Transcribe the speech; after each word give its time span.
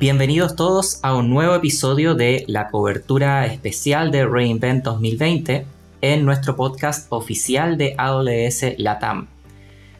Bienvenidos 0.00 0.54
todos 0.54 1.00
a 1.02 1.16
un 1.16 1.28
nuevo 1.28 1.56
episodio 1.56 2.14
de 2.14 2.44
la 2.46 2.68
cobertura 2.68 3.46
especial 3.46 4.12
de 4.12 4.24
Reinvent 4.24 4.84
2020 4.84 5.66
en 6.02 6.24
nuestro 6.24 6.54
podcast 6.54 7.08
oficial 7.10 7.76
de 7.76 7.96
AWS 7.98 8.78
Latam. 8.78 9.26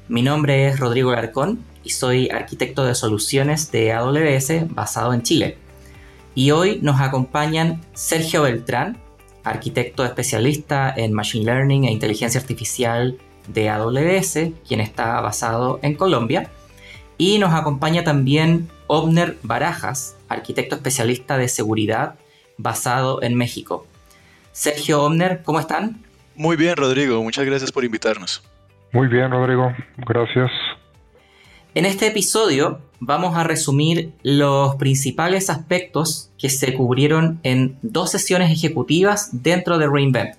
Mi 0.06 0.22
nombre 0.22 0.68
es 0.68 0.78
Rodrigo 0.78 1.10
Larcón 1.10 1.64
y 1.82 1.90
soy 1.90 2.28
arquitecto 2.28 2.84
de 2.84 2.94
soluciones 2.94 3.72
de 3.72 3.92
AWS 3.92 4.72
basado 4.72 5.12
en 5.12 5.22
Chile. 5.22 5.58
Y 6.36 6.52
hoy 6.52 6.78
nos 6.80 7.00
acompañan 7.00 7.80
Sergio 7.92 8.42
Beltrán, 8.42 8.98
arquitecto 9.42 10.04
especialista 10.04 10.94
en 10.96 11.12
Machine 11.12 11.44
Learning 11.44 11.86
e 11.86 11.90
Inteligencia 11.90 12.40
Artificial 12.40 13.18
de 13.48 13.68
AWS, 13.68 14.50
quien 14.64 14.80
está 14.80 15.20
basado 15.20 15.80
en 15.82 15.96
Colombia. 15.96 16.52
Y 17.20 17.40
nos 17.40 17.52
acompaña 17.52 18.04
también 18.04 18.68
Obner 18.88 19.38
Barajas, 19.42 20.16
arquitecto 20.28 20.74
especialista 20.74 21.38
de 21.38 21.48
seguridad 21.48 22.16
basado 22.56 23.22
en 23.22 23.36
México. 23.36 23.86
Sergio 24.50 25.04
Obner, 25.04 25.42
¿cómo 25.44 25.60
están? 25.60 26.02
Muy 26.34 26.56
bien, 26.56 26.76
Rodrigo. 26.76 27.22
Muchas 27.22 27.46
gracias 27.46 27.70
por 27.70 27.84
invitarnos. 27.84 28.42
Muy 28.92 29.06
bien, 29.06 29.30
Rodrigo. 29.30 29.72
Gracias. 29.98 30.50
En 31.74 31.84
este 31.84 32.06
episodio 32.08 32.80
vamos 32.98 33.36
a 33.36 33.44
resumir 33.44 34.12
los 34.22 34.74
principales 34.76 35.50
aspectos 35.50 36.30
que 36.38 36.48
se 36.48 36.74
cubrieron 36.74 37.38
en 37.42 37.76
dos 37.82 38.10
sesiones 38.10 38.50
ejecutivas 38.50 39.28
dentro 39.42 39.78
de 39.78 39.86
Reinvent. 39.86 40.34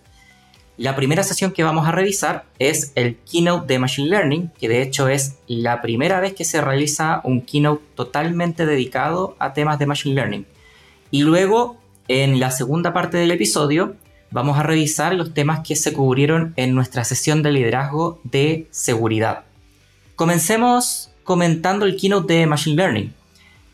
La 0.80 0.96
primera 0.96 1.24
sesión 1.24 1.52
que 1.52 1.62
vamos 1.62 1.86
a 1.86 1.92
revisar 1.92 2.46
es 2.58 2.94
el 2.96 3.18
keynote 3.30 3.68
de 3.68 3.80
Machine 3.80 4.08
Learning, 4.08 4.50
que 4.58 4.70
de 4.70 4.82
hecho 4.82 5.10
es 5.10 5.36
la 5.46 5.82
primera 5.82 6.22
vez 6.22 6.34
que 6.34 6.46
se 6.46 6.62
realiza 6.62 7.20
un 7.26 7.42
keynote 7.42 7.84
totalmente 7.96 8.66
dedicado 8.66 9.36
a 9.40 9.52
temas 9.52 9.78
de 9.78 9.86
Machine 9.88 10.16
Learning. 10.16 10.46
Y 11.12 11.24
luego, 11.24 11.76
en 12.08 12.40
la 12.40 12.50
segunda 12.52 12.94
parte 12.94 13.18
del 13.18 13.32
episodio, 13.32 13.98
vamos 14.32 14.58
a 14.58 14.64
revisar 14.64 15.14
los 15.16 15.34
temas 15.34 15.68
que 15.68 15.76
se 15.76 15.92
cubrieron 15.92 16.54
en 16.56 16.74
nuestra 16.76 17.04
sesión 17.04 17.44
de 17.44 17.52
liderazgo 17.52 18.22
de 18.24 18.70
seguridad. 18.72 19.44
Comencemos 20.16 21.12
comentando 21.26 21.86
el 21.86 21.98
keynote 21.98 22.36
de 22.36 22.48
Machine 22.48 22.78
Learning. 22.78 23.14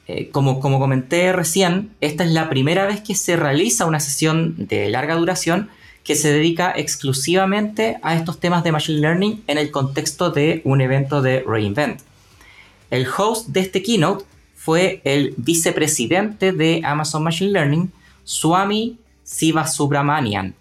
Eh, 0.08 0.30
como, 0.32 0.60
como 0.60 0.80
comenté 0.80 1.32
recién, 1.34 1.92
esta 2.02 2.24
es 2.24 2.32
la 2.32 2.50
primera 2.50 2.88
vez 2.88 3.02
que 3.02 3.14
se 3.14 3.36
realiza 3.36 3.86
una 3.86 4.00
sesión 4.00 4.56
de 4.58 4.90
larga 4.90 5.14
duración 5.14 5.70
que 6.06 6.16
se 6.16 6.32
dedica 6.32 6.72
exclusivamente 6.74 7.98
a 8.04 8.16
estos 8.16 8.40
temas 8.40 8.64
de 8.64 8.72
Machine 8.72 9.00
Learning 9.00 9.44
en 9.48 9.58
el 9.58 9.72
contexto 9.72 10.30
de 10.30 10.62
un 10.64 10.80
evento 10.80 11.24
de 11.24 11.44
Reinvent. 11.46 12.00
El 12.92 13.08
host 13.08 13.48
de 13.50 13.62
este 13.62 13.82
keynote 13.82 14.24
fue 14.56 15.02
el 15.04 15.34
vicepresidente 15.38 16.52
de 16.52 16.82
Amazon 16.86 17.24
Machine 17.24 17.52
Learning, 17.52 17.92
Swami 18.24 18.98
Sivasubramanian. 19.24 20.54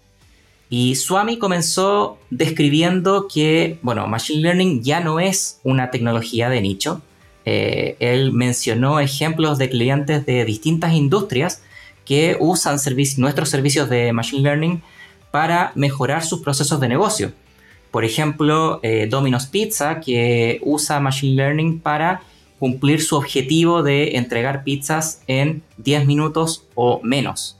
Y 0.67 0.95
Swami 0.95 1.37
comenzó 1.37 2.17
describiendo 2.31 3.27
que, 3.31 3.77
bueno, 3.83 4.07
Machine 4.07 4.41
Learning 4.41 4.81
ya 4.83 4.99
no 4.99 5.19
es 5.19 5.59
una 5.63 5.91
tecnología 5.91 6.49
de 6.49 6.61
nicho. 6.61 7.03
Eh, 7.45 7.97
él 7.99 8.31
mencionó 8.31 8.99
ejemplos 8.99 9.59
de 9.59 9.69
clientes 9.69 10.25
de 10.25 10.43
distintas 10.43 10.93
industrias 10.93 11.61
que 12.03 12.35
usan 12.39 12.77
nuestros 13.17 13.49
servicios 13.49 13.89
de 13.91 14.11
Machine 14.11 14.41
Learning 14.41 14.81
para 15.35 15.73
mejorar 15.75 16.23
sus 16.23 16.39
procesos 16.39 16.79
de 16.79 16.87
negocio. 16.87 17.33
Por 17.91 18.05
ejemplo, 18.05 18.79
eh, 18.83 19.05
Domino's 19.09 19.47
Pizza, 19.47 19.99
que 19.99 20.61
usa 20.63 21.01
Machine 21.01 21.35
Learning 21.35 21.81
para 21.81 22.21
cumplir 22.57 23.01
su 23.01 23.17
objetivo 23.17 23.83
de 23.83 24.15
entregar 24.15 24.63
pizzas 24.63 25.23
en 25.27 25.61
10 25.75 26.05
minutos 26.05 26.63
o 26.73 27.01
menos. 27.03 27.57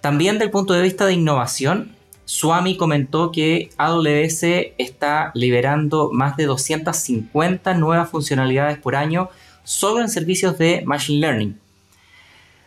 También 0.00 0.38
del 0.38 0.52
punto 0.52 0.72
de 0.72 0.82
vista 0.82 1.04
de 1.04 1.14
innovación, 1.14 1.96
Swami 2.26 2.76
comentó 2.76 3.32
que 3.32 3.70
AWS 3.76 4.44
está 4.78 5.32
liberando 5.34 6.10
más 6.12 6.36
de 6.36 6.46
250 6.46 7.74
nuevas 7.74 8.08
funcionalidades 8.08 8.78
por 8.78 8.94
año 8.94 9.30
solo 9.64 10.00
en 10.00 10.08
servicios 10.08 10.56
de 10.58 10.84
Machine 10.86 11.18
Learning. 11.18 11.58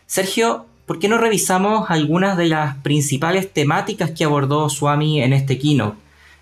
Sergio, 0.04 0.66
¿por 0.86 0.98
qué 0.98 1.08
no 1.08 1.18
revisamos 1.18 1.90
algunas 1.90 2.36
de 2.36 2.46
las 2.46 2.76
principales 2.76 3.52
temáticas 3.52 4.10
que 4.10 4.24
abordó 4.24 4.68
Swami 4.68 5.22
en 5.22 5.32
este 5.32 5.58
keynote? 5.58 5.96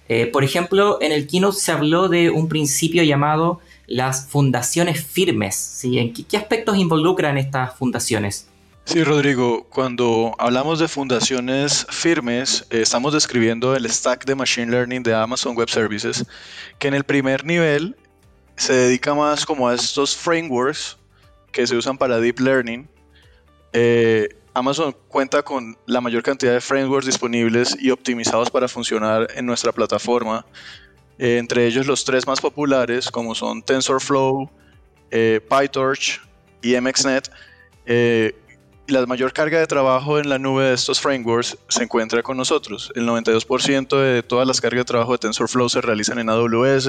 Eh, 0.09 0.27
por 0.27 0.43
ejemplo, 0.43 0.99
en 1.01 1.13
el 1.13 1.27
keynote 1.27 1.57
se 1.57 1.73
habló 1.73 2.09
de 2.09 2.31
un 2.31 2.49
principio 2.49 3.03
llamado 3.05 3.61
las 3.87 4.29
fundaciones 4.29 5.05
firmes. 5.05 5.81
¿En 5.85 6.13
qué, 6.13 6.37
aspectos 6.37 6.77
involucran 6.77 7.39
estas 7.39 7.77
fundaciones? 7.77 8.49
Sí, 8.85 9.05
Rodrigo, 9.05 9.67
cuando 9.71 10.35
hablamos 10.39 10.81
de 10.81 10.89
fundaciones 10.89 11.87
firmes, 11.91 12.67
eh, 12.71 12.81
estamos 12.81 13.13
describiendo 13.13 13.77
el 13.77 13.89
stack 13.89 14.25
de 14.25 14.35
Machine 14.35 14.73
Learning 14.73 15.03
de 15.03 15.15
Amazon 15.15 15.55
Web 15.55 15.69
Services, 15.69 16.25
que 16.79 16.89
en 16.89 16.95
el 16.95 17.05
primer 17.05 17.45
nivel 17.45 17.97
se 18.57 18.73
dedica 18.73 19.15
más 19.15 19.47
como 19.47 19.69
a 19.69 19.75
estos 19.75 20.17
frameworks 20.17 20.97
que 21.53 21.67
se 21.67 21.77
usan 21.77 21.97
para 21.97 22.19
Deep 22.19 22.41
Learning. 22.41 22.89
Eh, 23.73 24.29
Amazon 24.53 24.95
cuenta 25.09 25.43
con 25.43 25.77
la 25.87 26.01
mayor 26.01 26.23
cantidad 26.23 26.53
de 26.53 26.61
frameworks 26.61 27.07
disponibles 27.07 27.77
y 27.81 27.91
optimizados 27.91 28.51
para 28.51 28.69
funcionar 28.69 29.29
en 29.35 29.47
nuestra 29.47 29.73
plataforma. 29.73 30.45
Eh, 31.19 31.39
entre 31.39 31.67
ellos 31.67 31.87
los 31.87 32.05
tres 32.05 32.27
más 32.27 32.41
populares 32.41 33.11
como 33.11 33.35
son 33.35 33.63
TensorFlow, 33.63 34.51
eh, 35.11 35.41
PyTorch 35.49 36.21
y 36.63 36.75
MXNet. 36.81 37.31
La 38.87 39.07
mayor 39.07 39.33
carga 39.33 39.61
de 39.61 39.69
trabajo 39.69 40.19
en 40.19 40.29
la 40.29 40.37
nube 40.37 40.65
de 40.65 40.75
estos 40.75 41.01
frameworks 41.01 41.57
se 41.69 41.85
encuentra 41.85 42.25
con 42.25 42.37
nosotros. 42.37 42.91
El 42.97 43.07
92% 43.07 43.97
de 43.97 44.25
todas 44.25 44.49
las 44.49 44.61
cargas 44.61 44.81
de 44.81 44.85
trabajo 44.85 45.13
de 45.13 45.19
TensorFlow 45.19 45.69
se 45.69 45.81
realizan 45.81 46.19
en 46.19 46.29
AWS, 46.29 46.89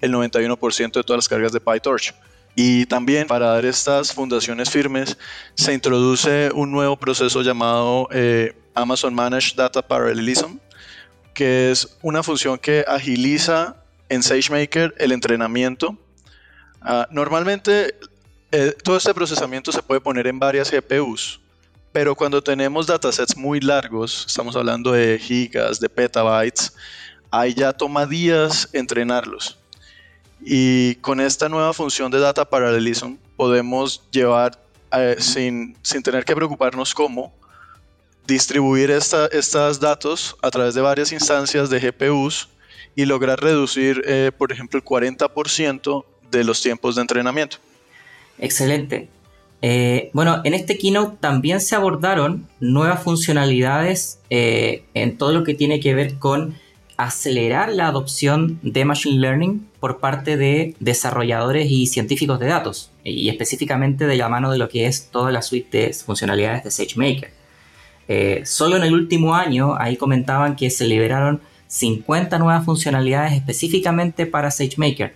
el 0.00 0.12
91% 0.12 0.92
de 0.92 1.02
todas 1.02 1.18
las 1.18 1.28
cargas 1.28 1.50
de 1.50 1.58
PyTorch. 1.58 2.14
Y 2.54 2.84
también 2.86 3.26
para 3.26 3.46
dar 3.46 3.64
estas 3.64 4.12
fundaciones 4.12 4.70
firmes 4.70 5.16
se 5.54 5.72
introduce 5.72 6.50
un 6.54 6.70
nuevo 6.70 6.96
proceso 6.96 7.40
llamado 7.42 8.08
eh, 8.12 8.54
Amazon 8.74 9.14
Managed 9.14 9.56
Data 9.56 9.80
Parallelism, 9.80 10.58
que 11.32 11.70
es 11.70 11.96
una 12.02 12.22
función 12.22 12.58
que 12.58 12.84
agiliza 12.86 13.76
en 14.10 14.22
SageMaker 14.22 14.94
el 14.98 15.12
entrenamiento. 15.12 15.96
Ah, 16.82 17.08
normalmente 17.10 17.94
eh, 18.50 18.76
todo 18.84 18.98
este 18.98 19.14
procesamiento 19.14 19.72
se 19.72 19.82
puede 19.82 20.02
poner 20.02 20.26
en 20.26 20.38
varias 20.38 20.70
GPUs, 20.70 21.40
pero 21.90 22.14
cuando 22.14 22.42
tenemos 22.42 22.86
datasets 22.86 23.34
muy 23.34 23.60
largos, 23.60 24.26
estamos 24.26 24.56
hablando 24.56 24.92
de 24.92 25.18
gigas, 25.18 25.80
de 25.80 25.88
petabytes, 25.88 26.74
ahí 27.30 27.54
ya 27.54 27.72
toma 27.72 28.04
días 28.04 28.68
entrenarlos. 28.74 29.61
Y 30.44 30.96
con 30.96 31.20
esta 31.20 31.48
nueva 31.48 31.72
función 31.72 32.10
de 32.10 32.18
Data 32.18 32.44
Parallelism 32.44 33.16
podemos 33.36 34.02
llevar, 34.10 34.58
eh, 34.92 35.16
sin, 35.18 35.76
sin, 35.82 36.02
tener 36.02 36.24
que 36.24 36.34
preocuparnos 36.34 36.94
cómo, 36.94 37.32
distribuir 38.26 38.90
estos 38.90 39.80
datos 39.80 40.36
a 40.42 40.50
través 40.50 40.74
de 40.74 40.80
varias 40.80 41.12
instancias 41.12 41.70
de 41.70 41.78
GPUs 41.78 42.48
y 42.94 43.04
lograr 43.04 43.40
reducir, 43.40 44.02
eh, 44.04 44.32
por 44.36 44.52
ejemplo, 44.52 44.78
el 44.78 44.84
40% 44.84 46.04
de 46.30 46.44
los 46.44 46.60
tiempos 46.60 46.96
de 46.96 47.02
entrenamiento. 47.02 47.58
Excelente. 48.38 49.08
Eh, 49.60 50.10
bueno, 50.12 50.40
en 50.44 50.54
este 50.54 50.76
keynote 50.76 51.18
también 51.20 51.60
se 51.60 51.76
abordaron 51.76 52.48
nuevas 52.58 53.02
funcionalidades 53.02 54.18
en 54.28 55.18
todo 55.18 55.32
lo 55.32 55.44
que 55.44 55.54
tiene 55.54 55.78
que 55.78 55.94
ver 55.94 56.18
con 56.18 56.56
acelerar 57.04 57.72
la 57.72 57.88
adopción 57.88 58.58
de 58.62 58.84
Machine 58.84 59.20
Learning 59.20 59.66
por 59.80 59.98
parte 59.98 60.36
de 60.36 60.74
desarrolladores 60.80 61.70
y 61.70 61.86
científicos 61.86 62.38
de 62.38 62.46
datos, 62.46 62.90
y 63.04 63.28
específicamente 63.28 64.06
de 64.06 64.16
la 64.16 64.28
mano 64.28 64.50
de 64.50 64.58
lo 64.58 64.68
que 64.68 64.86
es 64.86 65.08
toda 65.10 65.32
la 65.32 65.42
suite 65.42 65.86
de 65.86 65.92
funcionalidades 65.92 66.64
de 66.64 66.70
SageMaker. 66.70 67.32
Eh, 68.08 68.42
solo 68.44 68.76
en 68.76 68.84
el 68.84 68.94
último 68.94 69.34
año, 69.34 69.76
ahí 69.78 69.96
comentaban 69.96 70.56
que 70.56 70.70
se 70.70 70.86
liberaron 70.86 71.40
50 71.68 72.38
nuevas 72.38 72.64
funcionalidades 72.64 73.32
específicamente 73.32 74.26
para 74.26 74.50
SageMaker. 74.50 75.14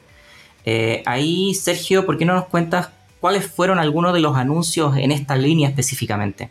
Eh, 0.65 1.03
ahí, 1.07 1.55
Sergio, 1.55 2.07
¿por 2.07 2.19
qué 2.19 2.25
no 2.25 2.35
nos 2.35 2.47
cuentas 2.47 2.91
cuáles 3.21 3.47
fueron 3.47 3.79
algunos 3.79 4.15
de 4.15 4.21
los 4.21 4.37
anuncios 4.37 4.97
en 4.97 5.13
esta 5.13 5.37
línea 5.37 5.69
específicamente? 5.69 6.51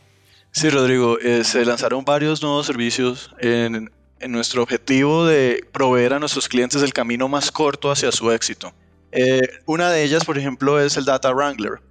Sí, 0.51 0.69
Rodrigo, 0.69 1.19
eh, 1.19 1.43
se 1.43 1.65
lanzaron 1.65 2.05
varios 2.05 2.41
nuevos 2.41 2.65
servicios 2.65 3.31
en, 3.39 3.91
en 4.19 4.31
nuestro 4.31 4.63
objetivo 4.63 5.25
de 5.25 5.65
proveer 5.71 6.13
a 6.13 6.19
nuestros 6.19 6.47
clientes 6.47 6.81
el 6.81 6.93
camino 6.93 7.27
más 7.27 7.51
corto 7.51 7.91
hacia 7.91 8.11
su 8.11 8.31
éxito. 8.31 8.73
Eh, 9.11 9.41
una 9.65 9.89
de 9.89 10.03
ellas, 10.03 10.25
por 10.25 10.37
ejemplo, 10.37 10.79
es 10.79 10.97
el 10.97 11.05
Data 11.05 11.31
Wrangler. 11.31 11.81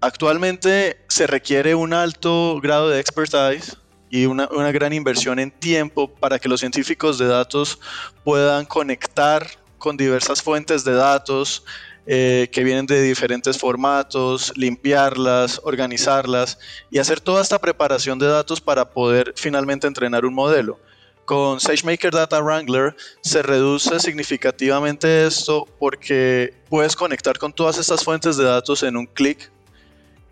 Actualmente 0.00 0.98
se 1.08 1.26
requiere 1.26 1.74
un 1.74 1.92
alto 1.92 2.58
grado 2.62 2.88
de 2.88 3.00
expertise 3.00 3.76
y 4.08 4.26
una, 4.26 4.46
gran 4.72 4.92
inversión 4.92 5.38
en 5.38 5.50
tiempo 5.50 6.12
para 6.12 6.38
que 6.38 6.48
los 6.48 6.60
científicos 6.60 7.18
de 7.18 7.26
datos 7.26 7.78
puedan 8.24 8.64
conectar 8.64 9.46
con 9.78 9.96
diversas 9.96 10.42
fuentes 10.42 10.84
de 10.84 10.94
datos, 10.94 11.64
eh, 12.06 12.48
que 12.50 12.64
vienen 12.64 12.86
de 12.86 13.02
diferentes 13.02 13.58
formatos, 13.58 14.52
limpiarlas, 14.56 15.60
organizarlas 15.62 16.58
y 16.90 16.98
hacer 16.98 17.20
toda 17.20 17.42
esta 17.42 17.58
preparación 17.58 18.18
de 18.18 18.26
datos 18.26 18.60
para 18.60 18.90
poder 18.90 19.34
finalmente 19.36 19.86
entrenar 19.86 20.24
un 20.24 20.34
modelo. 20.34 20.80
Con 21.30 21.60
SageMaker 21.60 22.10
Data 22.10 22.40
Wrangler 22.40 22.96
se 23.20 23.40
reduce 23.40 24.00
significativamente 24.00 25.28
esto 25.28 25.64
porque 25.78 26.52
puedes 26.68 26.96
conectar 26.96 27.38
con 27.38 27.52
todas 27.52 27.78
estas 27.78 28.02
fuentes 28.02 28.36
de 28.36 28.42
datos 28.42 28.82
en 28.82 28.96
un 28.96 29.06
clic. 29.06 29.48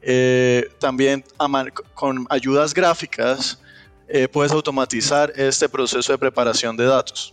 Eh, 0.03 0.69
también 0.81 1.25
con 1.95 2.27
ayudas 2.29 2.75
gráficas 2.75 3.61
eh, 4.09 4.27
puedes 4.27 4.51
automatizar 4.51 5.33
este 5.37 5.69
proceso 5.69 6.11
de 6.11 6.19
preparación 6.19 6.77
de 6.77 6.87
datos. 6.87 7.33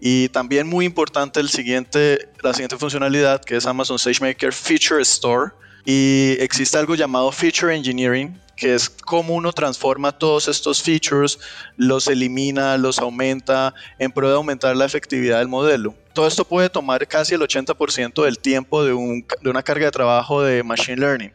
Y 0.00 0.30
también 0.30 0.66
muy 0.66 0.86
importante 0.86 1.40
el 1.40 1.50
siguiente, 1.50 2.30
la 2.40 2.54
siguiente 2.54 2.78
funcionalidad 2.78 3.44
que 3.44 3.56
es 3.56 3.66
Amazon 3.66 3.98
SageMaker 3.98 4.54
Feature 4.54 5.02
Store. 5.02 5.50
Y 5.84 6.34
existe 6.40 6.78
algo 6.78 6.94
llamado 6.94 7.30
Feature 7.30 7.76
Engineering, 7.76 8.40
que 8.58 8.74
es 8.74 8.90
cómo 8.90 9.34
uno 9.34 9.52
transforma 9.52 10.10
todos 10.12 10.48
estos 10.48 10.82
features, 10.82 11.38
los 11.76 12.08
elimina, 12.08 12.76
los 12.76 12.98
aumenta 12.98 13.72
en 13.98 14.10
pro 14.10 14.28
de 14.28 14.34
aumentar 14.34 14.76
la 14.76 14.84
efectividad 14.84 15.38
del 15.38 15.48
modelo. 15.48 15.94
Todo 16.12 16.26
esto 16.26 16.44
puede 16.44 16.68
tomar 16.68 17.06
casi 17.06 17.34
el 17.34 17.40
80% 17.40 18.24
del 18.24 18.38
tiempo 18.40 18.84
de, 18.84 18.92
una 18.92 19.62
carga 19.62 19.86
de 19.86 19.92
trabajo 19.92 20.42
de 20.42 20.64
Machine 20.64 20.96
Learning. 20.96 21.32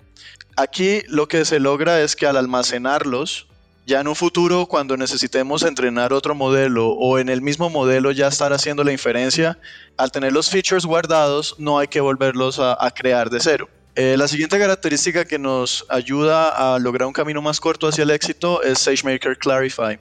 Aquí 0.57 1.01
lo 1.07 1.27
que 1.27 1.45
se 1.45 1.59
logra 1.59 2.01
es 2.01 2.15
que 2.15 2.27
al 2.27 2.35
almacenarlos, 2.35 3.47
ya 3.85 4.01
en 4.01 4.07
un 4.07 4.15
futuro, 4.15 4.65
cuando 4.65 4.97
necesitemos 4.97 5.63
entrenar 5.63 6.13
otro 6.13 6.35
modelo 6.35 6.89
o 6.89 7.19
en 7.19 7.29
el 7.29 7.41
mismo 7.41 7.69
modelo 7.69 8.11
ya 8.11 8.27
estar 8.27 8.53
haciendo 8.53 8.83
la 8.83 8.91
inferencia, 8.91 9.57
al 9.97 10.11
tener 10.11 10.33
los 10.33 10.49
features 10.49 10.85
guardados, 10.85 11.55
no 11.57 11.79
hay 11.79 11.87
que 11.87 12.01
volverlos 12.01 12.59
a, 12.59 12.91
crear 12.91 13.29
de 13.29 13.39
cero. 13.39 13.69
Eh, 13.95 14.15
la 14.17 14.27
siguiente 14.27 14.57
característica 14.57 15.23
que 15.23 15.37
nos 15.37 15.85
ayuda 15.87 16.49
a 16.75 16.79
lograr 16.79 17.07
un 17.07 17.13
camino 17.13 17.43
más 17.43 17.59
corto 17.59 17.87
hacia 17.87 18.03
el 18.03 18.09
éxito 18.09 18.63
es 18.63 18.79
SageMaker 18.79 19.37
Clarify. 19.37 19.99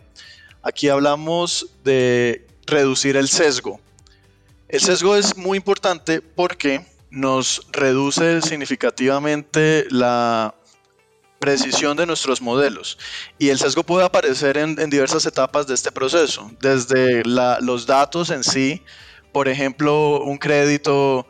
Aquí 0.63 0.89
hablamos 0.89 1.67
de 1.85 2.47
reducir 2.67 3.17
el 3.17 3.29
sesgo. 3.29 3.81
El 4.69 4.81
sesgo 4.81 5.15
es 5.15 5.37
muy 5.37 5.59
importante 5.59 6.23
porque 6.23 6.87
nos 7.11 7.67
reduce 7.71 8.41
significativamente 8.41 9.87
la 9.91 10.55
precisión 11.39 11.95
de 11.95 12.07
nuestros 12.07 12.41
modelos. 12.41 12.97
Y 13.39 13.51
el 13.51 13.59
sesgo 13.59 13.83
puede 13.83 14.07
aparecer 14.07 14.57
en, 14.57 14.77
diversas 14.89 15.27
etapas 15.27 15.67
de 15.67 15.75
este 15.75 15.93
proceso, 15.93 16.51
desde 16.61 17.23
los 17.25 17.87
datos 17.87 18.31
en 18.31 18.43
sí, 18.43 18.83
por 19.33 19.49
ejemplo, 19.49 20.23
un 20.23 20.39
crédito, 20.39 21.27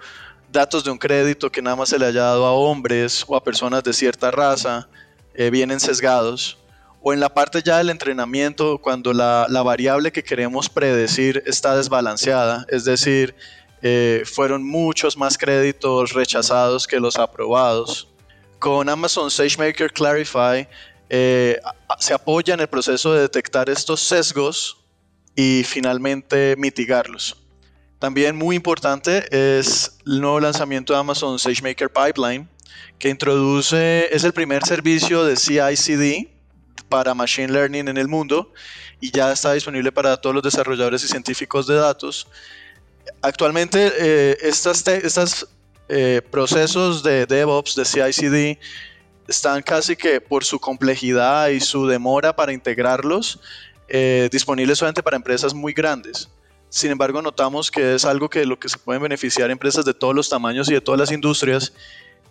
datos 0.53 0.85
de 0.85 0.91
un 0.91 0.99
crédito 0.99 1.51
que 1.51 1.63
nada 1.63 1.77
más 1.77 1.89
se 1.89 1.99
le 1.99 2.07
haya 2.07 2.23
dado 2.23 2.45
a 2.45 2.53
hombres 2.53 3.25
o 3.27 3.35
a 3.35 3.43
personas 3.43 3.83
de 3.83 3.93
cierta 3.93 4.31
raza, 4.31 4.89
eh, 5.35 5.51
vienen 5.51 5.81
sesgados. 5.81 6.59
O 7.01 7.13
en 7.13 7.19
la 7.19 7.35
parte 7.35 7.63
ya 7.65 7.79
del 7.79 7.91
entrenamiento, 7.91 8.79
cuando 8.79 9.13
la, 9.13 9.47
variable 9.65 10.13
que 10.13 10.23
queremos 10.23 10.69
predecir 10.69 11.43
está 11.47 11.77
desbalanceada, 11.77 12.65
es 12.69 12.85
decir, 12.85 13.35
eh, 13.81 14.23
fueron 14.25 14.63
muchos 14.63 15.17
más 15.17 15.37
créditos 15.37 16.13
rechazados 16.13 16.87
que 16.87 17.01
los 17.01 17.17
aprobados 17.17 18.13
con 18.63 18.89
Amazon 18.89 19.29
SageMaker 19.29 19.93
Clarify 19.93 20.69
eh, 21.09 21.61
se 21.99 22.15
apoya 22.15 22.55
en 22.55 22.61
el 22.61 22.69
proceso 22.69 23.13
de 23.13 23.23
detectar 23.23 23.69
estos 23.69 24.01
sesgos 24.01 24.79
y 25.35 25.65
finalmente 25.65 26.55
mitigarlos. 26.57 27.42
También 28.03 28.35
muy 28.35 28.57
importante 28.57 29.29
es 29.31 29.97
el 30.05 30.21
nuevo 30.21 30.41
lanzamiento 30.41 30.93
de 30.93 30.99
Amazon 30.99 31.39
SageMaker 31.39 31.89
Pipeline, 31.89 32.49
que 32.99 33.09
introduce, 33.09 34.13
es 34.13 34.25
el 34.25 34.33
primer 34.33 34.67
servicio 34.67 35.25
de 35.25 35.37
CI/CD 35.37 36.29
para 36.89 37.15
Machine 37.15 37.53
Learning 37.53 37.87
en 37.87 37.97
el 37.97 38.09
mundo 38.09 38.53
y 39.01 39.13
ya 39.13 39.31
está 39.31 39.53
disponible 39.53 39.93
para 39.93 40.17
todos 40.17 40.35
los 40.35 40.43
desarrolladores 40.43 41.05
y 41.05 41.07
científicos 41.07 41.69
de 41.69 41.77
datos. 41.77 42.27
Actualmente 43.21 43.93
eh, 43.97 44.37
estas 44.43 45.47
eh, 45.89 46.23
procesos 46.29 47.05
de 47.05 47.25
DevOps, 47.27 47.77
de 47.77 47.85
CI/CD, 47.85 48.59
están 49.29 49.63
casi 49.63 49.95
que 49.95 50.21
por 50.21 50.45
su 50.45 50.59
complejidad 50.59 51.51
y 51.51 51.61
su 51.61 51.87
demora 51.87 52.35
para 52.35 52.53
integrarlos, 52.53 53.39
eh, 53.87 54.29
disponibles 54.33 54.79
solamente 54.79 55.05
para 55.05 55.17
empresas 55.17 55.55
muy 55.55 55.73
grandes. 55.73 56.29
Sin 56.73 56.91
embargo, 56.91 57.21
notamos 57.21 57.71
que 57.71 57.95
es 57.97 58.07
algo 58.07 58.31
que 58.31 58.47
lo 58.47 58.59
que 58.59 58.67
se 58.67 58.79
pueden 58.79 59.03
beneficiar 59.03 59.51
empresas 59.51 59.85
de 59.85 59.93
todos 59.93 60.15
los 60.15 60.31
tamaños 60.31 60.71
y 60.71 60.73
de 60.73 60.81
todas 60.81 60.99
las 60.99 61.13
industrias. 61.13 61.75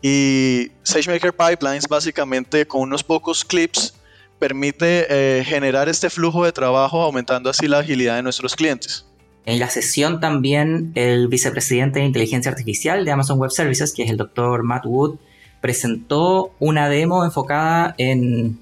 Y 0.01 0.71
SageMaker 0.81 1.31
Pipelines, 1.31 1.87
básicamente 1.87 2.65
con 2.65 2.81
unos 2.81 3.03
pocos 3.03 3.45
clips, 3.45 3.93
permite 4.39 5.05
eh, 5.09 5.43
generar 5.45 5.87
este 5.89 6.09
flujo 6.09 6.43
de 6.43 6.51
trabajo, 6.51 7.03
aumentando 7.03 7.51
así 7.51 7.67
la 7.67 7.77
agilidad 7.77 8.15
de 8.15 8.23
nuestros 8.23 8.55
clientes. 8.55 9.05
En 9.45 9.59
la 9.59 9.69
sesión 9.69 10.19
también 10.19 10.91
el 10.95 11.27
vicepresidente 11.27 11.99
de 11.99 12.05
inteligencia 12.05 12.49
artificial 12.49 13.05
de 13.05 13.11
Amazon 13.11 13.37
Web 13.37 13.51
Services, 13.51 13.93
que 13.93 14.01
es 14.01 14.09
el 14.09 14.17
doctor 14.17 14.63
Matt 14.63 14.87
Wood, 14.87 15.19
presentó 15.61 16.51
una 16.57 16.89
demo 16.89 17.23
enfocada 17.23 17.93
en, 17.99 18.57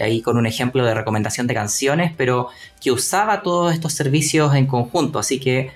ahí 0.00 0.20
con 0.22 0.36
un 0.36 0.46
ejemplo 0.46 0.84
de 0.84 0.94
recomendación 0.94 1.46
de 1.46 1.54
canciones, 1.54 2.12
pero 2.16 2.48
que 2.80 2.92
usaba 2.92 3.42
todos 3.42 3.72
estos 3.72 3.92
servicios 3.92 4.54
en 4.54 4.66
conjunto. 4.66 5.18
Así 5.18 5.40
que 5.40 5.70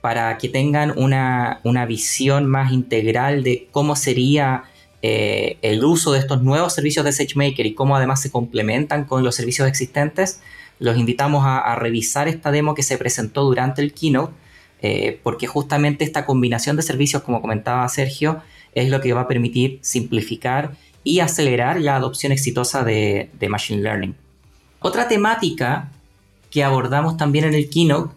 para 0.00 0.38
que 0.38 0.48
tengan 0.48 0.92
una, 0.96 1.60
visión 1.86 2.46
más 2.46 2.72
integral 2.72 3.42
de 3.42 3.68
cómo 3.70 3.96
sería 3.96 4.64
eh, 5.02 5.58
el 5.62 5.84
uso 5.84 6.12
de 6.12 6.20
estos 6.20 6.42
nuevos 6.42 6.74
servicios 6.74 7.04
de 7.04 7.12
SageMaker 7.12 7.66
y 7.66 7.74
cómo 7.74 7.96
además 7.96 8.20
se 8.22 8.30
complementan 8.30 9.04
con 9.04 9.22
los 9.22 9.34
servicios 9.34 9.68
existentes, 9.68 10.40
los 10.78 10.96
invitamos 10.96 11.44
a, 11.44 11.74
revisar 11.76 12.28
esta 12.28 12.50
demo 12.50 12.74
que 12.74 12.82
se 12.82 12.96
presentó 12.96 13.44
durante 13.44 13.82
el 13.82 13.92
keynote, 13.92 14.32
eh, 14.82 15.20
porque 15.22 15.46
justamente 15.46 16.04
esta 16.04 16.24
combinación 16.24 16.76
de 16.76 16.82
servicios, 16.82 17.22
como 17.22 17.42
comentaba 17.42 17.86
Sergio, 17.88 18.42
es 18.74 18.88
lo 18.88 19.00
que 19.02 19.12
va 19.12 19.22
a 19.22 19.28
permitir 19.28 19.78
simplificar 19.82 20.72
y 21.04 21.20
acelerar 21.20 21.80
la 21.80 21.96
adopción 21.96 22.32
exitosa 22.32 22.84
de, 22.84 23.30
Machine 23.48 23.82
Learning. 23.82 24.14
Otra 24.80 25.08
temática 25.08 25.90
que 26.50 26.64
abordamos 26.64 27.16
también 27.16 27.44
en 27.44 27.54
el 27.54 27.70
keynote 27.70 28.14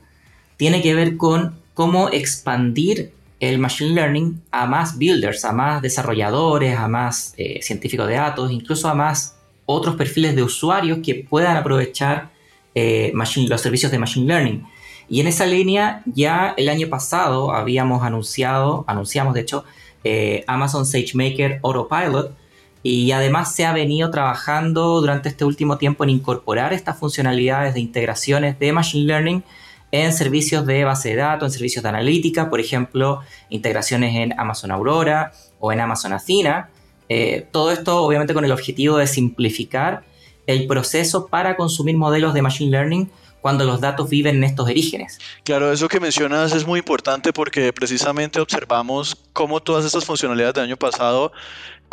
tiene 0.58 0.82
que 0.82 0.96
ver 0.96 1.18
con 1.18 1.56
cómo 1.74 2.10
expandir 2.10 3.12
el 3.40 3.58
Machine 3.58 3.94
Learning 3.94 4.42
a 4.52 4.66
más 4.66 4.98
builders, 4.98 5.44
a 5.44 5.52
más 5.52 5.82
desarrolladores, 5.82 6.78
a 6.78 6.88
más 6.88 7.34
eh, 7.38 7.60
científicos 7.62 8.08
de 8.08 8.16
datos, 8.16 8.52
incluso 8.52 8.88
a 8.88 8.94
más 8.94 9.36
otros 9.66 9.96
perfiles 9.96 10.36
de 10.36 10.44
usuarios 10.44 11.00
que 11.04 11.16
puedan 11.16 11.58
aprovechar 11.58 12.30
eh, 12.76 13.14
los 13.48 13.62
servicios 13.62 13.92
de 13.92 14.00
Machine 14.00 14.28
Learning. 14.28 14.66
Y 15.10 15.20
en 15.20 15.28
esa 15.28 15.46
línea 15.46 16.02
ya 16.06 16.54
el 16.58 16.70
año 16.70 16.88
pasado 16.90 17.54
habíamos 17.54 18.04
anunciado, 18.04 18.86
anunciamos 18.88 19.34
de 19.34 19.42
hecho, 19.42 19.66
eh, 20.04 20.44
Amazon 20.48 20.86
SageMaker 20.86 21.60
Autopilot 21.64 22.36
y 22.84 23.14
además 23.14 23.56
se 23.56 23.66
ha 23.66 23.72
venido 23.72 24.12
trabajando 24.12 25.00
durante 25.00 25.30
este 25.30 25.46
último 25.46 25.78
tiempo 25.78 26.04
en 26.04 26.10
incorporar 26.10 26.74
estas 26.74 27.00
funcionalidades 27.00 27.74
de 27.74 27.80
integraciones 27.80 28.60
de 28.60 28.74
Machine 28.74 29.06
Learning 29.06 29.44
en 29.92 30.12
servicios 30.12 30.66
de 30.66 30.84
base 30.84 31.10
de 31.10 31.16
datos, 31.16 31.48
en 31.48 31.52
servicios 31.52 31.82
de 31.82 31.90
analítica, 31.90 32.50
por 32.50 32.60
ejemplo, 32.60 33.22
integraciones 33.50 34.16
en 34.16 34.38
Amazon 34.38 34.72
Aurora 34.72 35.32
o 35.60 35.72
en 35.72 35.80
Amazon 35.80 36.12
Athena. 36.12 36.70
Eh, 37.08 37.48
todo 37.52 37.72
esto 37.72 38.04
obviamente 38.04 38.34
con 38.34 38.44
el 38.44 38.52
objetivo 38.52 38.98
de 38.98 39.08
simplificar 39.08 40.04
el 40.46 40.68
proceso 40.68 41.28
para 41.28 41.56
consumir 41.56 41.96
modelos 41.96 42.34
de 42.34 42.42
Machine 42.42 42.72
Learning 42.72 43.10
cuando 43.44 43.66
los 43.66 43.82
datos 43.82 44.10
viven 44.10 44.38
en 44.38 44.46
estos 44.46 44.70
orígenes. 44.70 45.20
Claro, 45.44 45.72
eso 45.72 45.90
que 45.90 46.00
mencionas 46.00 46.54
es 46.54 46.66
muy 46.66 46.80
importante 46.80 47.34
porque 47.34 47.74
precisamente 47.74 48.40
observamos 48.40 49.18
cómo 49.34 49.60
todas 49.60 49.84
estas 49.84 50.06
funcionalidades 50.06 50.56
del 50.56 50.64
año 50.64 50.78
pasado, 50.78 51.34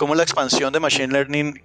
cómo 0.00 0.14
la 0.14 0.22
expansión 0.22 0.72
de 0.72 0.80
Machine 0.80 1.12
Learning 1.12 1.62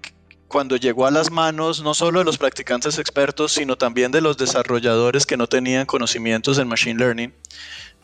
cuando 0.49 0.75
llegó 0.75 1.05
a 1.05 1.11
las 1.11 1.31
manos 1.31 1.81
no 1.81 1.93
solo 1.93 2.19
de 2.19 2.25
los 2.25 2.37
practicantes 2.37 2.99
expertos, 2.99 3.53
sino 3.53 3.77
también 3.77 4.11
de 4.11 4.19
los 4.19 4.35
desarrolladores 4.35 5.25
que 5.25 5.37
no 5.37 5.47
tenían 5.47 5.85
conocimientos 5.85 6.57
en 6.57 6.67
Machine 6.67 6.99
Learning, 6.99 7.33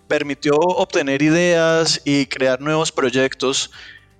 permitió 0.08 0.54
obtener 0.56 1.22
ideas 1.22 2.00
y 2.06 2.28
crear 2.28 2.62
nuevos 2.62 2.94
proyectos 2.94 3.72